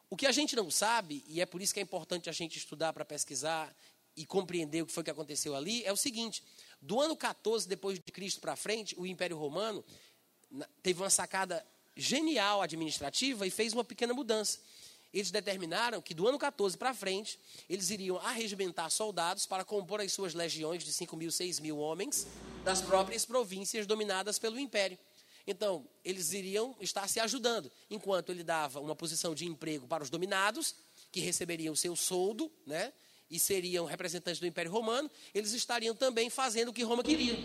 [0.10, 2.58] O que a gente não sabe, e é por isso que é importante a gente
[2.58, 3.76] estudar para pesquisar
[4.16, 6.44] e compreender o que foi que aconteceu ali, é o seguinte:
[6.82, 9.86] do ano 14 depois de Cristo para frente, o Império Romano
[10.82, 14.60] teve uma sacada genial administrativa e fez uma pequena mudança.
[15.14, 20.12] Eles determinaram que do ano 14 para frente, eles iriam arregimentar soldados para compor as
[20.12, 22.28] suas legiões de 5 mil, 6 mil homens
[22.64, 24.98] das próprias províncias dominadas pelo Império.
[25.50, 30.10] Então, eles iriam estar se ajudando, enquanto ele dava uma posição de emprego para os
[30.12, 30.76] dominados,
[31.12, 32.94] que receberiam seu soldo, né?
[33.32, 37.36] E seriam representantes do Império Romano, eles estariam também fazendo o que Roma queria.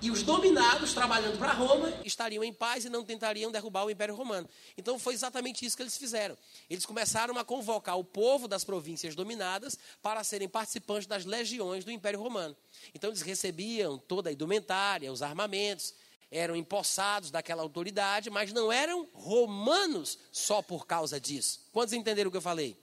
[0.00, 4.14] E os dominados, trabalhando para Roma, estariam em paz e não tentariam derrubar o Império
[4.14, 4.48] Romano.
[4.76, 6.36] Então foi exatamente isso que eles fizeram.
[6.70, 11.90] Eles começaram a convocar o povo das províncias dominadas para serem participantes das legiões do
[11.92, 12.56] Império Romano.
[12.94, 15.94] Então eles recebiam toda a indumentária, os armamentos,
[16.32, 21.60] eram empossados daquela autoridade, mas não eram romanos só por causa disso.
[21.70, 22.74] Quantos entenderam o que eu falei?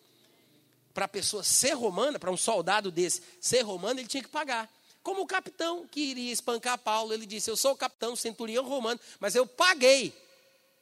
[0.93, 4.71] Para a pessoa ser romana, para um soldado desse ser romano, ele tinha que pagar.
[5.01, 8.99] Como o capitão que iria espancar Paulo, ele disse: Eu sou o capitão, centurião romano,
[9.19, 10.13] mas eu paguei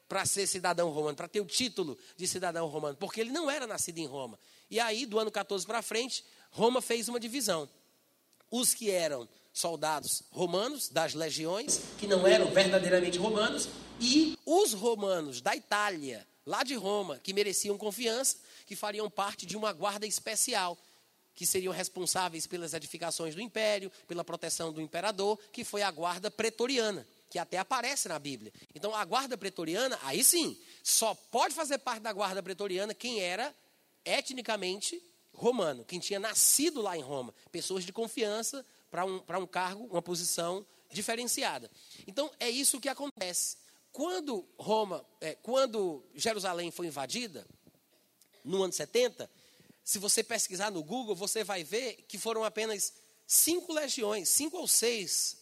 [0.09, 3.65] para ser cidadão romano, para ter o título de cidadão romano, porque ele não era
[3.65, 4.37] nascido em Roma.
[4.69, 7.69] E aí, do ano 14 para frente, Roma fez uma divisão.
[8.51, 9.27] Os que eram
[9.57, 13.67] soldados romanos, das legiões, que não eram verdadeiramente romanos,
[13.99, 18.37] e os romanos da Itália, lá de Roma, que mereciam confiança,
[18.67, 20.77] que fariam parte de uma guarda especial,
[21.33, 26.29] que seriam responsáveis pelas edificações do império, pela proteção do imperador, que foi a guarda
[26.29, 28.53] pretoriana, que até aparece na Bíblia.
[28.75, 33.53] Então, a guarda pretoriana, aí sim, só pode fazer parte da guarda pretoriana quem era
[34.05, 35.01] etnicamente
[35.33, 40.01] romano, quem tinha nascido lá em Roma, pessoas de confiança para um, um cargo, uma
[40.01, 41.69] posição diferenciada.
[42.05, 43.57] Então, é isso que acontece.
[43.91, 47.47] Quando Roma, é, quando Jerusalém foi invadida,
[48.43, 49.29] no ano 70,
[49.83, 52.93] se você pesquisar no Google, você vai ver que foram apenas
[53.25, 55.37] cinco legiões, cinco ou seis,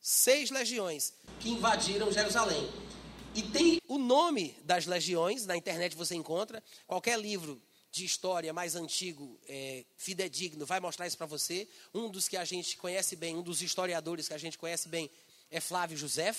[0.00, 2.68] seis legiões que invadiram Jerusalém.
[3.34, 7.60] E tem o nome das legiões, na internet você encontra, qualquer livro
[7.96, 11.66] de história mais antigo, é, fidedigno, vai mostrar isso para você.
[11.94, 15.10] Um dos que a gente conhece bem, um dos historiadores que a gente conhece bem
[15.50, 16.34] é Flávio José,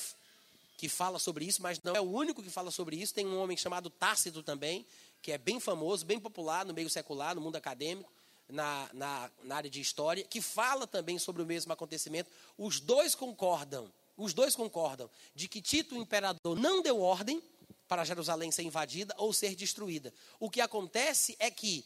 [0.78, 3.12] que fala sobre isso, mas não é o único que fala sobre isso.
[3.12, 4.86] Tem um homem chamado Tácito também,
[5.20, 8.12] que é bem famoso, bem popular no meio secular, no mundo acadêmico,
[8.48, 12.30] na, na, na área de história, que fala também sobre o mesmo acontecimento.
[12.56, 17.42] Os dois concordam, os dois concordam de que Tito, o imperador, não deu ordem
[17.88, 20.14] para Jerusalém ser invadida ou ser destruída.
[20.40, 21.86] O que acontece é que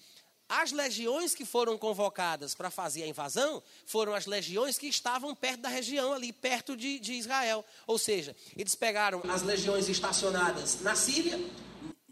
[0.49, 5.61] as legiões que foram convocadas para fazer a invasão foram as legiões que estavam perto
[5.61, 7.63] da região ali, perto de, de Israel.
[7.87, 11.39] Ou seja, eles pegaram as legiões estacionadas na Síria,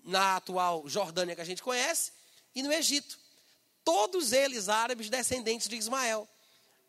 [0.05, 2.13] na atual Jordânia que a gente conhece,
[2.55, 3.19] e no Egito.
[3.83, 6.25] Todos eles árabes descendentes de Ismael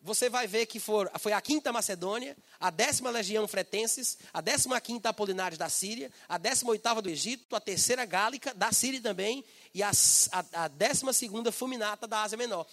[0.03, 4.81] você vai ver que for, foi a quinta Macedônia, a décima legião fretenses, a décima
[4.81, 9.45] quinta Apolinários da Síria, a décima oitava do Egito, a terceira Gálica da Síria também,
[9.75, 9.91] e a,
[10.33, 12.67] a, a décima segunda Fulminata da Ásia Menor.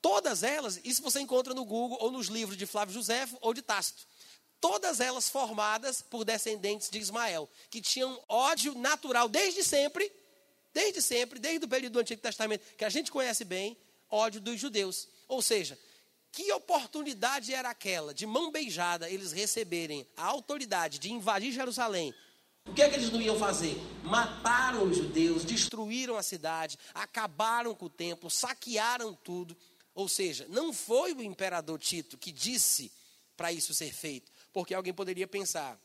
[0.00, 3.62] Todas elas, isso você encontra no Google ou nos livros de Flávio José ou de
[3.62, 4.04] Tácito.
[4.60, 10.10] Todas elas formadas por descendentes de Ismael, que tinham ódio natural desde sempre,
[10.74, 13.76] desde sempre, desde o período do Antigo Testamento, que a gente conhece bem,
[14.10, 15.08] ódio dos judeus.
[15.28, 15.78] Ou seja,
[16.32, 22.14] que oportunidade era aquela de mão beijada eles receberem a autoridade de invadir Jerusalém?
[22.64, 23.76] O que é que eles não iam fazer?
[24.02, 29.56] Mataram os judeus, destruíram a cidade, acabaram com o templo, saquearam tudo.
[29.94, 32.90] Ou seja, não foi o imperador Tito que disse
[33.36, 35.78] para isso ser feito, porque alguém poderia pensar: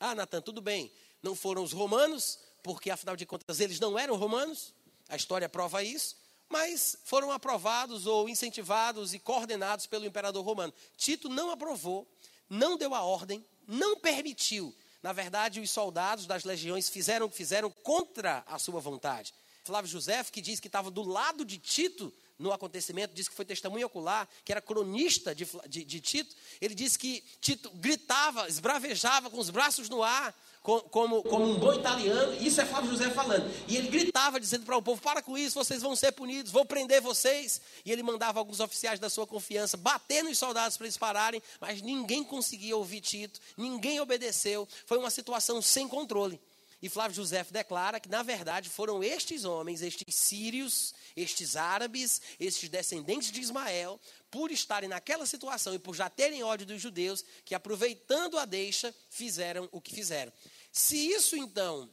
[0.00, 0.90] Ah, Natan, tudo bem.
[1.22, 4.74] Não foram os romanos, porque afinal de contas eles não eram romanos.
[5.08, 6.16] A história prova isso.
[6.50, 10.74] Mas foram aprovados ou incentivados e coordenados pelo imperador romano.
[10.96, 12.06] Tito não aprovou,
[12.48, 14.74] não deu a ordem, não permitiu.
[15.00, 19.32] Na verdade, os soldados das legiões fizeram o que fizeram contra a sua vontade.
[19.64, 23.44] Flávio José, que diz que estava do lado de Tito no acontecimento, disse que foi
[23.44, 26.34] testemunho ocular, que era cronista de, de, de Tito.
[26.60, 31.72] Ele disse que Tito gritava, esbravejava com os braços no ar, como, como um bom
[31.72, 33.50] italiano, isso é Flávio José falando.
[33.66, 36.64] E ele gritava, dizendo para o povo: para com isso, vocês vão ser punidos, vou
[36.64, 37.60] prender vocês.
[37.84, 41.80] E ele mandava alguns oficiais da sua confiança bater nos soldados para eles pararem, mas
[41.80, 44.68] ninguém conseguia ouvir Tito, ninguém obedeceu.
[44.84, 46.38] Foi uma situação sem controle.
[46.82, 52.70] E Flávio José declara que, na verdade, foram estes homens, estes sírios, estes árabes, estes
[52.70, 54.00] descendentes de Ismael,
[54.30, 58.94] por estarem naquela situação e por já terem ódio dos judeus, que aproveitando a deixa,
[59.10, 60.32] fizeram o que fizeram.
[60.72, 61.88] Se isso então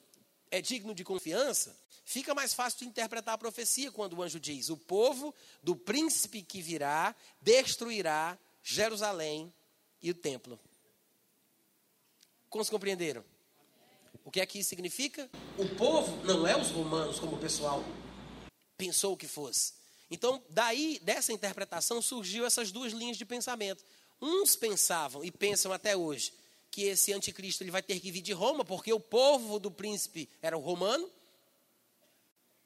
[0.52, 1.76] é digno de confiança,
[2.06, 6.42] fica mais fácil de interpretar a profecia quando o anjo diz: O povo do príncipe
[6.42, 9.54] que virá destruirá Jerusalém
[10.02, 10.60] e o templo.
[12.50, 13.24] Como se compreenderam?
[14.24, 15.30] O que é que isso significa?
[15.58, 17.84] O povo não é os romanos, como o pessoal
[18.78, 19.74] pensou que fosse.
[20.10, 23.84] Então, daí, dessa interpretação, surgiu essas duas linhas de pensamento.
[24.22, 26.34] Uns pensavam e pensam até hoje
[26.72, 30.30] que esse anticristo ele vai ter que vir de Roma, porque o povo do príncipe
[30.42, 31.10] era o romano,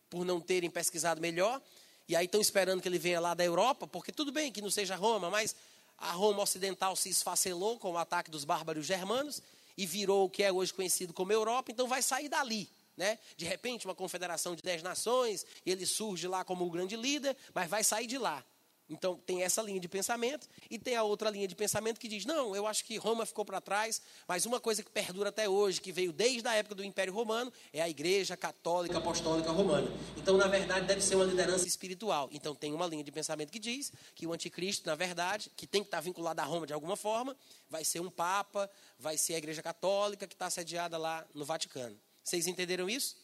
[0.09, 1.61] por não terem pesquisado melhor,
[2.07, 4.69] e aí estão esperando que ele venha lá da Europa, porque tudo bem que não
[4.69, 5.55] seja Roma, mas
[5.97, 9.41] a Roma ocidental se esfacelou com o ataque dos bárbaros germanos
[9.77, 12.69] e virou o que é hoje conhecido como Europa, então vai sair dali.
[12.97, 13.17] Né?
[13.37, 17.37] De repente, uma confederação de dez nações, e ele surge lá como o grande líder,
[17.53, 18.43] mas vai sair de lá.
[18.91, 22.25] Então, tem essa linha de pensamento, e tem a outra linha de pensamento que diz:
[22.25, 25.79] não, eu acho que Roma ficou para trás, mas uma coisa que perdura até hoje,
[25.79, 29.87] que veio desde a época do Império Romano, é a Igreja Católica Apostólica Romana.
[30.17, 32.27] Então, na verdade, deve ser uma liderança espiritual.
[32.33, 35.81] Então, tem uma linha de pensamento que diz que o anticristo, na verdade, que tem
[35.81, 37.35] que estar vinculado a Roma de alguma forma,
[37.69, 38.69] vai ser um Papa,
[38.99, 41.97] vai ser a Igreja Católica que está sediada lá no Vaticano.
[42.21, 43.15] Vocês entenderam isso?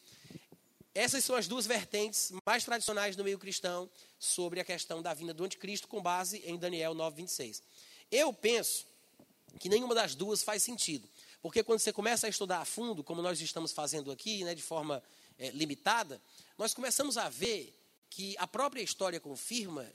[0.97, 3.87] Essas são as duas vertentes mais tradicionais do meio cristão
[4.17, 7.61] sobre a questão da vinda do anticristo, com base em Daniel 9,26.
[8.11, 8.87] Eu penso
[9.59, 11.07] que nenhuma das duas faz sentido.
[11.39, 14.63] Porque quando você começa a estudar a fundo, como nós estamos fazendo aqui, né, de
[14.63, 15.03] forma
[15.37, 16.19] é, limitada,
[16.57, 17.79] nós começamos a ver
[18.09, 19.85] que a própria história confirma,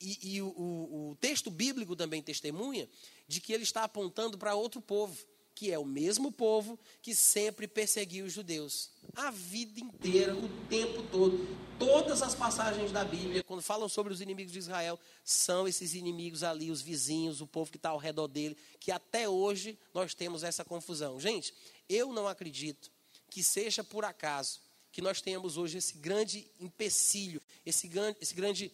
[0.00, 2.88] e, e o, o, o texto bíblico também testemunha,
[3.28, 5.16] de que ele está apontando para outro povo
[5.56, 8.90] que é o mesmo povo que sempre perseguiu os judeus.
[9.14, 11.48] A vida inteira, o tempo todo.
[11.78, 16.42] Todas as passagens da Bíblia, quando falam sobre os inimigos de Israel, são esses inimigos
[16.42, 20.44] ali, os vizinhos, o povo que está ao redor dele, que até hoje nós temos
[20.44, 21.18] essa confusão.
[21.18, 21.54] Gente,
[21.88, 22.92] eu não acredito
[23.30, 24.60] que seja por acaso
[24.92, 28.70] que nós tenhamos hoje esse grande empecilho, esse grande, esse grande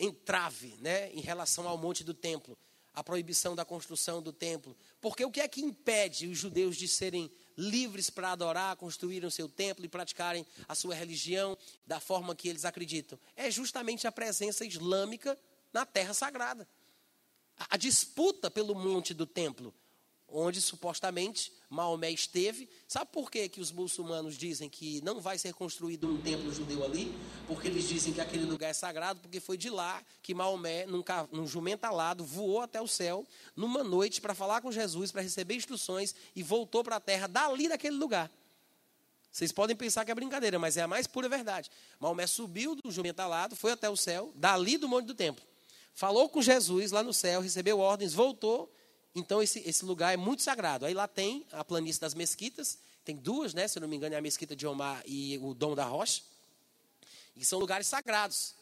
[0.00, 2.56] entrave né, em relação ao monte do templo
[2.94, 4.76] a proibição da construção do templo.
[5.00, 9.30] Porque o que é que impede os judeus de serem livres para adorar, construírem o
[9.30, 13.18] seu templo e praticarem a sua religião da forma que eles acreditam?
[13.36, 15.38] É justamente a presença islâmica
[15.72, 16.68] na terra sagrada.
[17.68, 19.74] A, disputa pelo monte do templo
[20.32, 22.68] onde supostamente Maomé esteve.
[22.88, 26.84] Sabe por que, que os muçulmanos dizem que não vai ser construído um templo judeu
[26.84, 27.14] ali?
[27.46, 31.04] Porque eles dizem que aquele lugar é sagrado, porque foi de lá que Maomé, num,
[31.30, 35.54] num jumento alado, voou até o céu numa noite para falar com Jesus, para receber
[35.54, 38.30] instruções e voltou para a terra dali daquele lugar.
[39.30, 41.70] Vocês podem pensar que é brincadeira, mas é a mais pura verdade.
[41.98, 45.42] Maomé subiu do jumento alado, foi até o céu, dali do monte do templo.
[45.94, 48.70] Falou com Jesus lá no céu, recebeu ordens, voltou
[49.14, 50.86] então, esse, esse lugar é muito sagrado.
[50.86, 53.68] Aí lá tem a planície das mesquitas, tem duas, né?
[53.68, 56.22] Se eu não me engano, é a mesquita de Omar e o Dom da Rocha.
[57.36, 58.54] E são lugares sagrados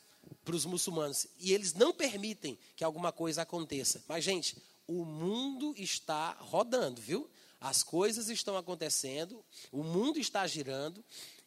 [0.44, 1.26] para os muçulmanos.
[1.38, 4.02] E eles não permitem que alguma coisa aconteça.
[4.08, 7.30] Mas, gente, o mundo está rodando, viu?
[7.60, 11.04] As coisas estão acontecendo, o mundo está girando.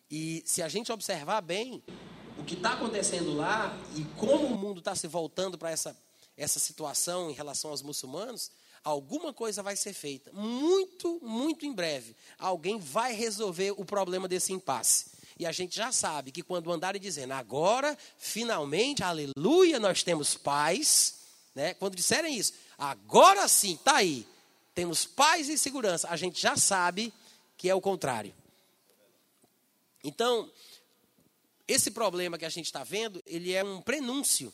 [0.10, 1.84] E se a gente observar bem
[2.38, 5.98] o que está acontecendo lá e como o mundo está se voltando para essa,
[6.38, 8.52] essa situação em relação aos muçulmanos,
[8.84, 10.32] alguma coisa vai ser feita.
[10.34, 15.12] Muito, muito em breve, alguém vai resolver o problema desse impasse.
[15.40, 21.22] E a gente já sabe que quando andarem dizendo, agora, finalmente, aleluia, nós temos paz,
[21.56, 21.74] né?
[21.74, 24.28] quando disserem isso, agora sim, está aí,
[24.76, 27.12] temos paz e segurança, a gente já sabe
[27.58, 28.34] que é o contrário.
[30.04, 30.52] Então,
[31.68, 34.54] esse problema que a gente está vendo, ele é um prenúncio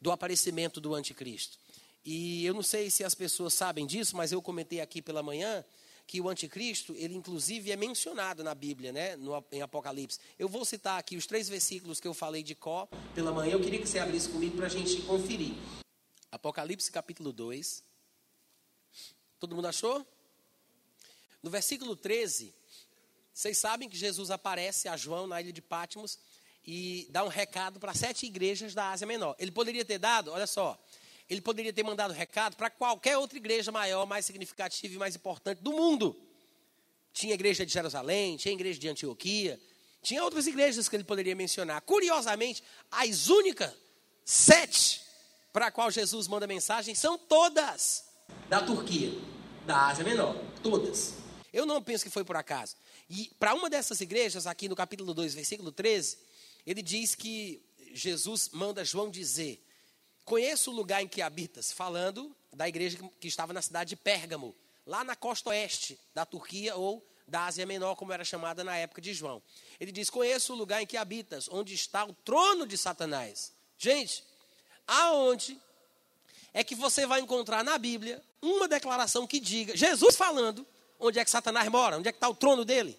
[0.00, 1.58] do aparecimento do anticristo.
[2.06, 5.64] E eu não sei se as pessoas sabem disso, mas eu comentei aqui pela manhã
[6.06, 10.20] que o anticristo, ele inclusive é mencionado na Bíblia, né, no, em Apocalipse.
[10.38, 13.54] Eu vou citar aqui os três versículos que eu falei de Có pela manhã.
[13.54, 15.54] Eu queria que você abrisse comigo para a gente conferir.
[16.30, 17.82] Apocalipse capítulo 2.
[19.40, 20.06] Todo mundo achou?
[21.42, 22.54] No versículo 13,
[23.34, 26.20] vocês sabem que Jesus aparece a João na ilha de Pátimos
[26.64, 29.34] e dá um recado para sete igrejas da Ásia Menor.
[29.40, 30.80] Ele poderia ter dado, olha só,
[31.28, 35.60] ele poderia ter mandado recado para qualquer outra igreja maior, mais significativa e mais importante
[35.60, 36.16] do mundo.
[37.12, 39.60] Tinha igreja de Jerusalém, tinha igreja de Antioquia,
[40.02, 41.80] tinha outras igrejas que ele poderia mencionar.
[41.80, 43.72] Curiosamente, as únicas
[44.24, 45.02] sete
[45.52, 48.04] para a qual Jesus manda mensagem são todas
[48.48, 49.10] da Turquia,
[49.64, 51.14] da Ásia Menor, todas.
[51.52, 52.76] Eu não penso que foi por acaso.
[53.08, 56.18] E para uma dessas igrejas, aqui no capítulo 2, versículo 13,
[56.66, 59.65] ele diz que Jesus manda João dizer:
[60.26, 64.56] Conheço o lugar em que habitas, falando da igreja que estava na cidade de Pérgamo,
[64.84, 69.00] lá na costa oeste da Turquia ou da Ásia Menor, como era chamada na época
[69.00, 69.40] de João.
[69.78, 73.52] Ele diz: Conheço o lugar em que habitas, onde está o trono de Satanás.
[73.78, 74.24] Gente,
[74.84, 75.60] aonde
[76.52, 80.66] é que você vai encontrar na Bíblia uma declaração que diga, Jesus falando,
[80.98, 82.98] onde é que Satanás mora, onde é que está o trono dele?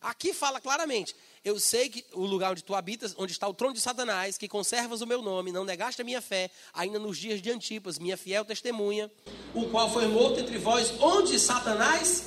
[0.00, 3.74] Aqui fala claramente: eu sei que o lugar onde tu habitas, onde está o trono
[3.74, 7.42] de Satanás, que conservas o meu nome, não negaste a minha fé, ainda nos dias
[7.42, 9.10] de Antipas, minha fiel testemunha,
[9.54, 12.26] o qual foi morto entre vós, onde Satanás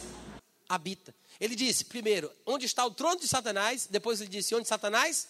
[0.67, 1.15] habita.
[1.39, 5.27] Ele disse, primeiro, onde está o trono de Satanás, depois ele disse, onde Satanás?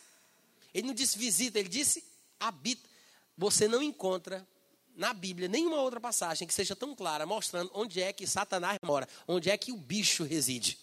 [0.74, 2.04] Ele não disse visita, ele disse
[2.40, 2.90] habita.
[3.38, 4.48] Você não encontra
[4.96, 9.08] na Bíblia nenhuma outra passagem que seja tão clara, mostrando onde é que Satanás mora,
[9.28, 10.80] onde é que o bicho reside.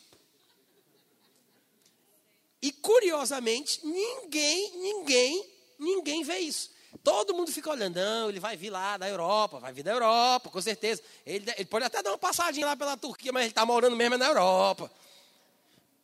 [2.62, 5.44] E curiosamente, ninguém, ninguém,
[5.78, 6.70] ninguém vê isso.
[7.02, 10.48] Todo mundo fica olhando, não, ele vai vir lá da Europa, vai vir da Europa,
[10.48, 11.02] com certeza.
[11.26, 14.16] Ele, ele pode até dar uma passadinha lá pela Turquia, mas ele está morando mesmo
[14.16, 14.88] na Europa.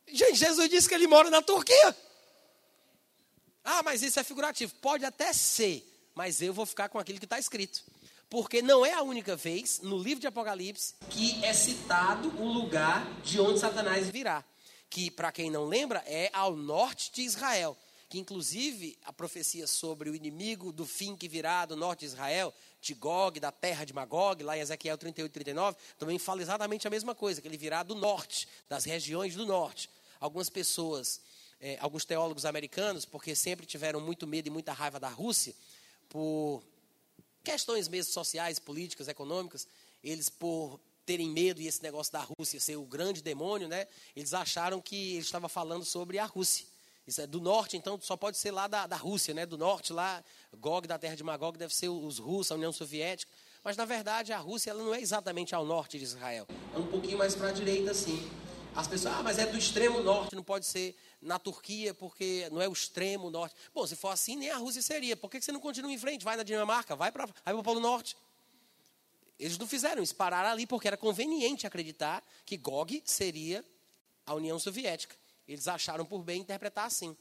[0.05, 1.95] Gente, Jesus disse que ele mora na Turquia.
[3.63, 4.73] Ah, mas isso é figurativo.
[4.81, 7.83] Pode até ser, mas eu vou ficar com aquilo que está escrito.
[8.29, 13.07] Porque não é a única vez no livro de Apocalipse que é citado o lugar
[13.23, 14.43] de onde Satanás virá
[14.89, 17.77] que, para quem não lembra, é ao norte de Israel.
[18.09, 22.53] Que, inclusive, a profecia sobre o inimigo do fim que virá do norte de Israel,
[22.81, 26.89] de Gog, da terra de Magog, lá em Ezequiel 38, 39, também fala exatamente a
[26.89, 29.89] mesma coisa, que ele virá do norte, das regiões do norte.
[30.19, 31.21] Algumas pessoas,
[31.61, 35.53] é, alguns teólogos americanos, porque sempre tiveram muito medo e muita raiva da Rússia,
[36.07, 36.63] por
[37.43, 39.67] questões mesmo sociais, políticas, econômicas,
[40.03, 40.79] eles, por
[41.09, 43.87] terem medo e esse negócio da Rússia ser o grande demônio, né?
[44.15, 46.67] Eles acharam que ele estava falando sobre a Rússia.
[47.07, 49.43] Isso é do norte, então só pode ser lá da, da Rússia, né?
[49.43, 50.23] Do norte lá,
[50.59, 53.31] Gog da terra de Magog deve ser os russos, a União Soviética.
[53.63, 56.45] Mas na verdade a Rússia ela não é exatamente ao norte de Israel.
[56.75, 58.29] É um pouquinho mais para a direita, sim.
[58.75, 62.61] As pessoas, ah, mas é do extremo norte, não pode ser na Turquia, porque não
[62.61, 63.55] é o extremo norte.
[63.73, 65.17] Bom, se for assim, nem a Rússia seria.
[65.17, 66.23] Por que você não continua em frente?
[66.23, 68.15] Vai na Dinamarca, vai para o Polo Norte.
[69.39, 73.63] Eles não fizeram isso, pararam ali porque era conveniente acreditar que Gog seria
[74.25, 75.15] a União Soviética.
[75.47, 77.15] Eles acharam por bem interpretar assim.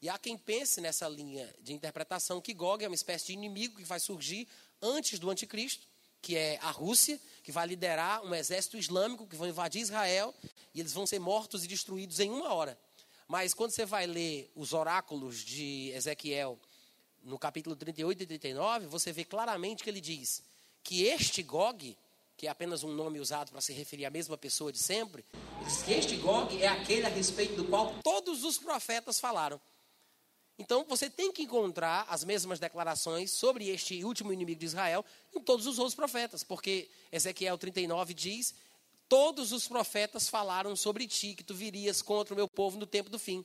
[0.00, 3.76] E há quem pense nessa linha de interpretação que Gog é uma espécie de inimigo
[3.76, 4.46] que vai surgir
[4.82, 5.86] antes do anticristo,
[6.20, 10.34] que é a Rússia, que vai liderar um exército islâmico que vai invadir Israel
[10.74, 12.78] e eles vão ser mortos e destruídos em uma hora.
[13.26, 16.58] Mas quando você vai ler os oráculos de Ezequiel,
[17.22, 20.42] no capítulo 38 e 39, você vê claramente que ele diz
[20.82, 21.96] que este Gog,
[22.36, 25.24] que é apenas um nome usado para se referir à mesma pessoa de sempre,
[25.64, 29.60] diz que este Gog é aquele a respeito do qual todos os profetas falaram.
[30.58, 35.04] Então você tem que encontrar as mesmas declarações sobre este último inimigo de Israel
[35.34, 38.54] em todos os outros profetas, porque Ezequiel 39 diz:
[39.08, 43.08] Todos os profetas falaram sobre ti, que tu virias contra o meu povo no tempo
[43.08, 43.44] do fim.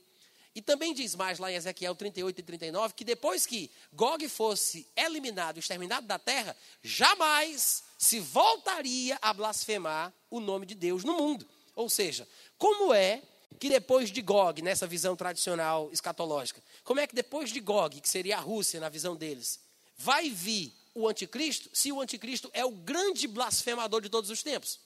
[0.54, 4.86] E também diz mais lá em Ezequiel 38 e 39 que depois que Gog fosse
[4.96, 11.46] eliminado, exterminado da terra, jamais se voltaria a blasfemar o nome de Deus no mundo.
[11.74, 12.26] Ou seja,
[12.56, 13.22] como é
[13.58, 18.08] que depois de Gog, nessa visão tradicional escatológica, como é que depois de Gog, que
[18.08, 19.60] seria a Rússia na visão deles,
[19.96, 24.80] vai vir o anticristo, se o anticristo é o grande blasfemador de todos os tempos?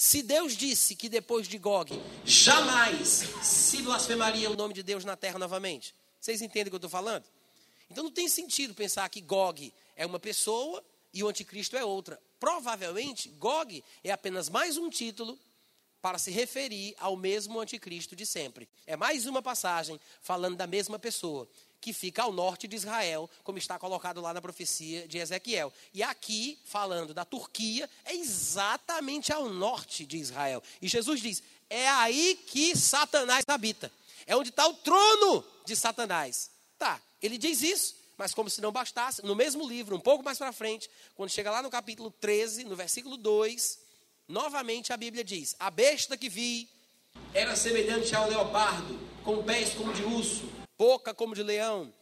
[0.00, 1.90] Se Deus disse que depois de Gog
[2.24, 6.78] jamais se blasfemaria o nome de Deus na terra novamente, vocês entendem o que eu
[6.78, 7.24] estou falando?
[7.90, 12.16] Então não tem sentido pensar que Gog é uma pessoa e o anticristo é outra.
[12.38, 15.36] Provavelmente, Gog é apenas mais um título
[16.00, 18.68] para se referir ao mesmo anticristo de sempre.
[18.86, 21.48] É mais uma passagem falando da mesma pessoa,
[21.80, 25.72] que fica ao norte de Israel, como está colocado lá na profecia de Ezequiel.
[25.94, 30.62] E aqui, falando da Turquia, é exatamente ao norte de Israel.
[30.82, 33.92] E Jesus diz: é aí que Satanás habita.
[34.26, 36.50] É onde está o trono de Satanás.
[36.78, 40.38] Tá, ele diz isso, mas como se não bastasse, no mesmo livro, um pouco mais
[40.38, 43.78] para frente, quando chega lá no capítulo 13, no versículo 2,
[44.26, 46.68] novamente a Bíblia diz: A besta que vi
[47.32, 51.92] era semelhante ao leopardo, com pés como de urso boca como de leão,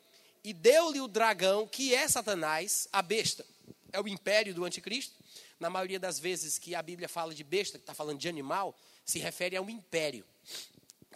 [0.45, 3.45] e deu-lhe o dragão, que é Satanás, a besta,
[3.91, 5.17] é o império do anticristo.
[5.59, 8.79] Na maioria das vezes que a Bíblia fala de besta, que está falando de animal,
[9.05, 10.25] se refere a um império.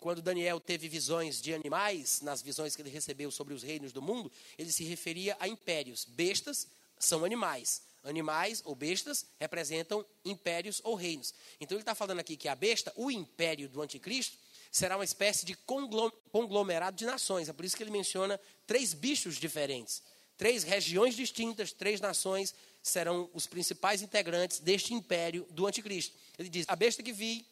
[0.01, 4.01] Quando Daniel teve visões de animais, nas visões que ele recebeu sobre os reinos do
[4.01, 6.07] mundo, ele se referia a impérios.
[6.07, 6.67] Bestas
[6.99, 7.83] são animais.
[8.03, 11.35] Animais ou bestas representam impérios ou reinos.
[11.61, 14.39] Então ele está falando aqui que a besta, o império do anticristo,
[14.71, 17.49] será uma espécie de conglomerado de nações.
[17.49, 20.03] É por isso que ele menciona três bichos diferentes.
[20.37, 26.17] Três regiões distintas, três nações serão os principais integrantes deste império do anticristo.
[26.39, 27.47] Ele diz: A besta que vi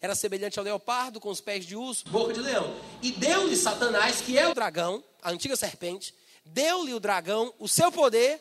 [0.00, 2.78] era semelhante ao leopardo, com os pés de urso, boca de leão.
[3.00, 6.14] E deu-lhe Satanás, que é o dragão, a antiga serpente,
[6.44, 8.40] deu-lhe o dragão o seu poder,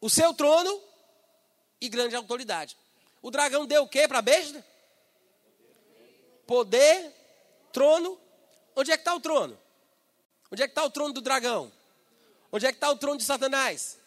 [0.00, 0.78] o seu trono
[1.80, 2.76] e grande autoridade.
[3.22, 4.62] O dragão deu o que para a besta?
[6.46, 7.12] Poder,
[7.72, 8.18] trono.
[8.74, 9.58] Onde é que está o trono?
[10.50, 11.72] Onde é que está o trono do dragão?
[12.50, 13.98] Onde é que está o trono de Satanás?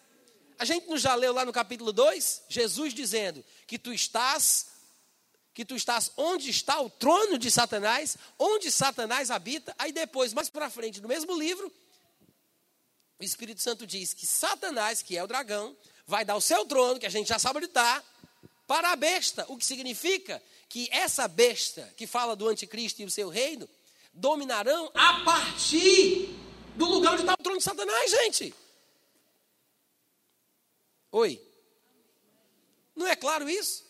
[0.57, 4.67] A gente não já leu lá no capítulo 2, Jesus dizendo que tu estás
[5.53, 9.73] que tu estás onde está o trono de Satanás, onde Satanás habita.
[9.79, 11.71] Aí depois, mais para frente, no mesmo livro,
[13.17, 15.73] o Espírito Santo diz que Satanás, que é o dragão,
[16.05, 18.03] vai dar o seu trono, que a gente já sabe onde está,
[18.67, 23.11] para a besta, o que significa que essa besta que fala do anticristo e o
[23.11, 23.69] seu reino
[24.13, 26.35] dominarão a partir
[26.75, 28.53] do lugar onde está o trono de Satanás, gente.
[31.11, 31.41] Oi.
[32.95, 33.85] Não é claro isso?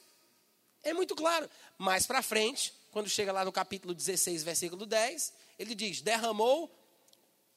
[0.84, 1.50] É muito claro.
[1.78, 6.74] Mais para frente, quando chega lá no capítulo 16, versículo 10, ele diz: derramou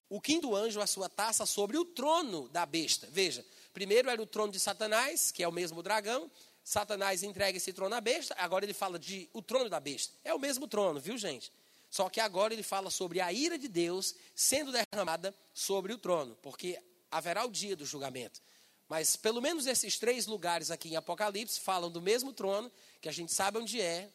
[0.09, 3.07] o quinto anjo a sua taça sobre o trono da besta.
[3.11, 3.45] Veja,
[3.75, 6.31] primeiro era o trono de Satanás, que é o mesmo dragão.
[6.69, 10.12] Satanás entrega esse trono à besta, agora ele fala de o trono da besta.
[10.23, 11.51] É o mesmo trono, viu, gente?
[11.89, 16.37] Só que agora ele fala sobre a ira de Deus sendo derramada sobre o trono,
[16.43, 16.79] porque
[17.11, 18.43] haverá o dia do julgamento.
[18.87, 23.12] Mas pelo menos esses três lugares aqui em Apocalipse falam do mesmo trono, que a
[23.12, 24.11] gente sabe onde é,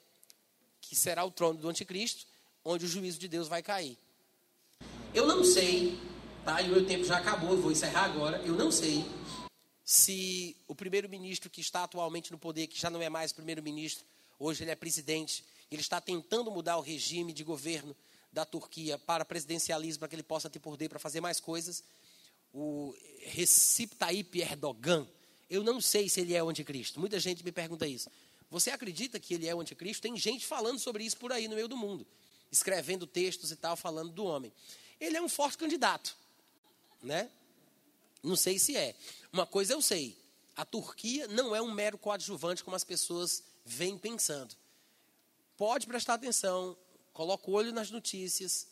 [0.80, 2.28] que será o trono do anticristo,
[2.64, 3.98] onde o juízo de Deus vai cair.
[5.12, 6.00] Eu não sei,
[6.46, 6.62] tá?
[6.62, 8.38] E o meu tempo já acabou, eu vou encerrar agora.
[8.46, 9.04] Eu não sei
[9.84, 14.06] se o primeiro-ministro que está atualmente no poder, que já não é mais primeiro-ministro,
[14.40, 17.96] hoje ele é presidente, ele está tentando mudar o regime de governo
[18.32, 21.84] da Turquia para presidencialismo, para que ele possa ter poder para fazer mais coisas.
[22.54, 25.08] O Recep Tayyip Erdogan,
[25.50, 27.00] eu não sei se ele é o anticristo.
[27.00, 28.10] Muita gente me pergunta isso.
[28.50, 30.04] Você acredita que ele é o anticristo?
[30.04, 32.06] Tem gente falando sobre isso por aí no meio do mundo,
[32.52, 34.54] escrevendo textos e tal, falando do homem.
[35.00, 36.16] Ele é um forte candidato,
[37.02, 37.30] né?
[38.24, 38.96] Não sei se é.
[39.32, 40.18] Uma coisa eu sei:
[40.56, 44.56] a Turquia não é um mero coadjuvante como as pessoas vêm pensando.
[45.58, 46.76] Pode prestar atenção,
[47.12, 48.68] coloca o olho nas notícias,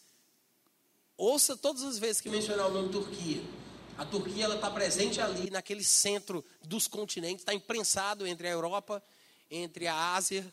[1.17, 3.41] ouça todas as vezes que mencionar o nome Turquia.
[3.97, 9.03] A Turquia está presente ali naquele centro dos continentes, está imprensado entre a Europa,
[9.49, 10.51] entre a Ásia,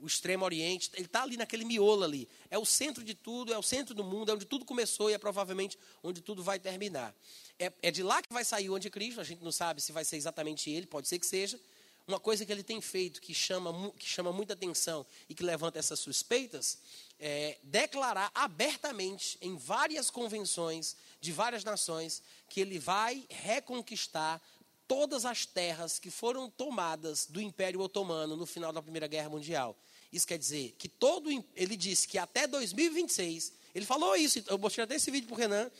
[0.00, 0.90] o Extremo Oriente.
[0.94, 2.28] Ele está ali naquele miolo ali.
[2.50, 5.12] É o centro de tudo, é o centro do mundo, é onde tudo começou e
[5.12, 7.14] é provavelmente onde tudo vai terminar.
[7.58, 10.04] É, é de lá que vai sair o anticristo, a gente não sabe se vai
[10.04, 11.58] ser exatamente ele, pode ser que seja.
[12.06, 15.78] Uma coisa que ele tem feito que chama, que chama muita atenção e que levanta
[15.78, 16.78] essas suspeitas
[17.20, 24.40] é declarar abertamente em várias convenções de várias nações que ele vai reconquistar
[24.86, 29.76] todas as terras que foram tomadas do Império Otomano no final da Primeira Guerra Mundial.
[30.10, 31.28] Isso quer dizer que todo.
[31.54, 33.52] Ele disse que até 2026.
[33.74, 35.70] Ele falou isso, eu mostrei até esse vídeo para o Renan,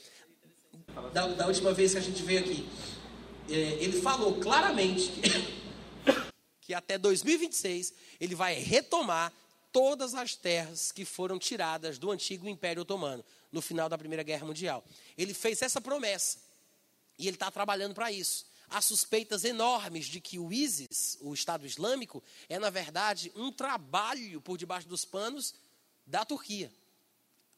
[1.13, 2.69] da, da, última vez que a gente veio aqui.
[3.49, 5.23] É, ele falou claramente que,
[6.61, 9.33] que até 2026 ele vai retomar
[9.73, 14.47] todas as terras que foram tiradas do antigo Império Otomano no final da Primeira Guerra
[14.47, 14.85] Mundial.
[15.17, 16.39] Ele fez essa promessa
[17.19, 18.47] e ele está trabalhando para isso.
[18.71, 24.41] Há suspeitas enormes de que o ISIS, o Estado Islâmico, é na verdade um trabalho
[24.41, 25.55] por debaixo dos panos
[26.07, 26.71] da Turquia.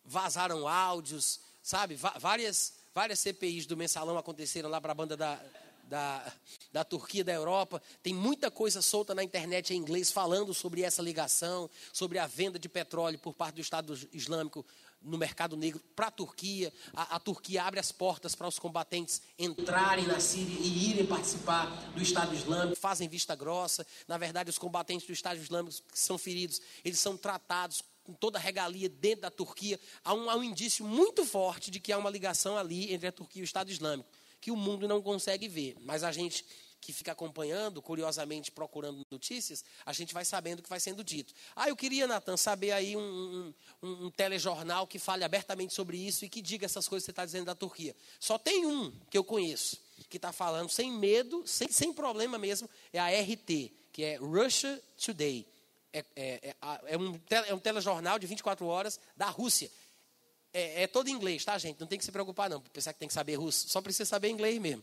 [0.04, 1.96] Vazaram áudios, sabe?
[1.96, 5.40] Várias Várias CPIs do mensalão aconteceram lá para a banda da,
[5.84, 6.32] da,
[6.72, 7.82] da Turquia, da Europa.
[8.02, 12.58] Tem muita coisa solta na internet em inglês falando sobre essa ligação, sobre a venda
[12.58, 14.64] de petróleo por parte do Estado Islâmico
[15.02, 16.72] no mercado negro para a Turquia.
[16.94, 22.02] A Turquia abre as portas para os combatentes entrarem na Síria e irem participar do
[22.02, 22.76] Estado Islâmico.
[22.76, 23.86] Fazem vista grossa.
[24.06, 28.38] Na verdade, os combatentes do Estado Islâmico que são feridos, eles são tratados com toda
[28.38, 29.78] a regalia dentro da Turquia.
[30.04, 33.12] Há um, há um indício muito forte de que há uma ligação ali entre a
[33.12, 34.08] Turquia e o Estado Islâmico,
[34.40, 35.76] que o mundo não consegue ver.
[35.80, 36.44] Mas a gente
[36.80, 41.34] que fica acompanhando, curiosamente procurando notícias, a gente vai sabendo o que vai sendo dito.
[41.54, 46.24] Ah, eu queria, Natan, saber aí um, um, um, telejornal que fale abertamente sobre isso
[46.24, 47.94] e que diga essas coisas que você está dizendo da Turquia.
[48.18, 49.78] Só tem um que eu conheço,
[50.08, 54.82] que está falando sem medo, sem, sem problema mesmo, é a RT, que é Russia
[54.96, 55.46] Today.
[55.92, 59.70] É, é, é, é um, é um telejornal de 24 horas da Rússia.
[60.52, 61.80] É, é todo em inglês, tá, gente?
[61.80, 62.60] Não tem que se preocupar, não.
[62.60, 64.82] Pensar que tem que saber russo, só precisa saber inglês mesmo.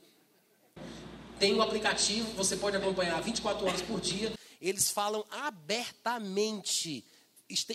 [1.40, 4.34] Tem um aplicativo, você pode acompanhar 24 horas por dia.
[4.60, 7.06] Eles falam abertamente.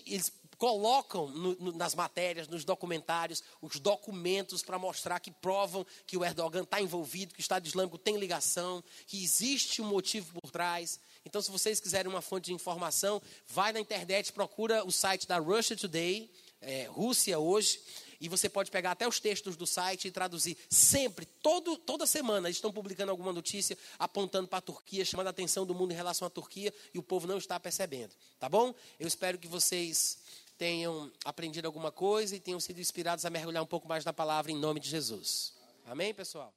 [0.07, 6.17] Eles colocam no, no, nas matérias, nos documentários, os documentos para mostrar que provam que
[6.17, 10.51] o Erdogan está envolvido, que o Estado Islâmico tem ligação, que existe um motivo por
[10.51, 11.01] trás.
[11.25, 15.39] Então, se vocês quiserem uma fonte de informação, vai na internet, procura o site da
[15.39, 17.81] Russia Today, é, Rússia hoje,
[18.21, 20.57] e você pode pegar até os textos do site e traduzir.
[20.71, 25.31] Sempre, todo, toda semana, eles estão publicando alguma notícia apontando para a Turquia, chamando a
[25.31, 28.15] atenção do mundo em relação à Turquia, e o povo não está percebendo.
[28.39, 28.75] Tá bom?
[28.99, 30.19] Eu espero que vocês
[30.57, 34.53] tenham aprendido alguma coisa e tenham sido inspirados a mergulhar um pouco mais na palavra
[34.53, 35.53] em nome de Jesus.
[35.85, 36.55] Amém, pessoal?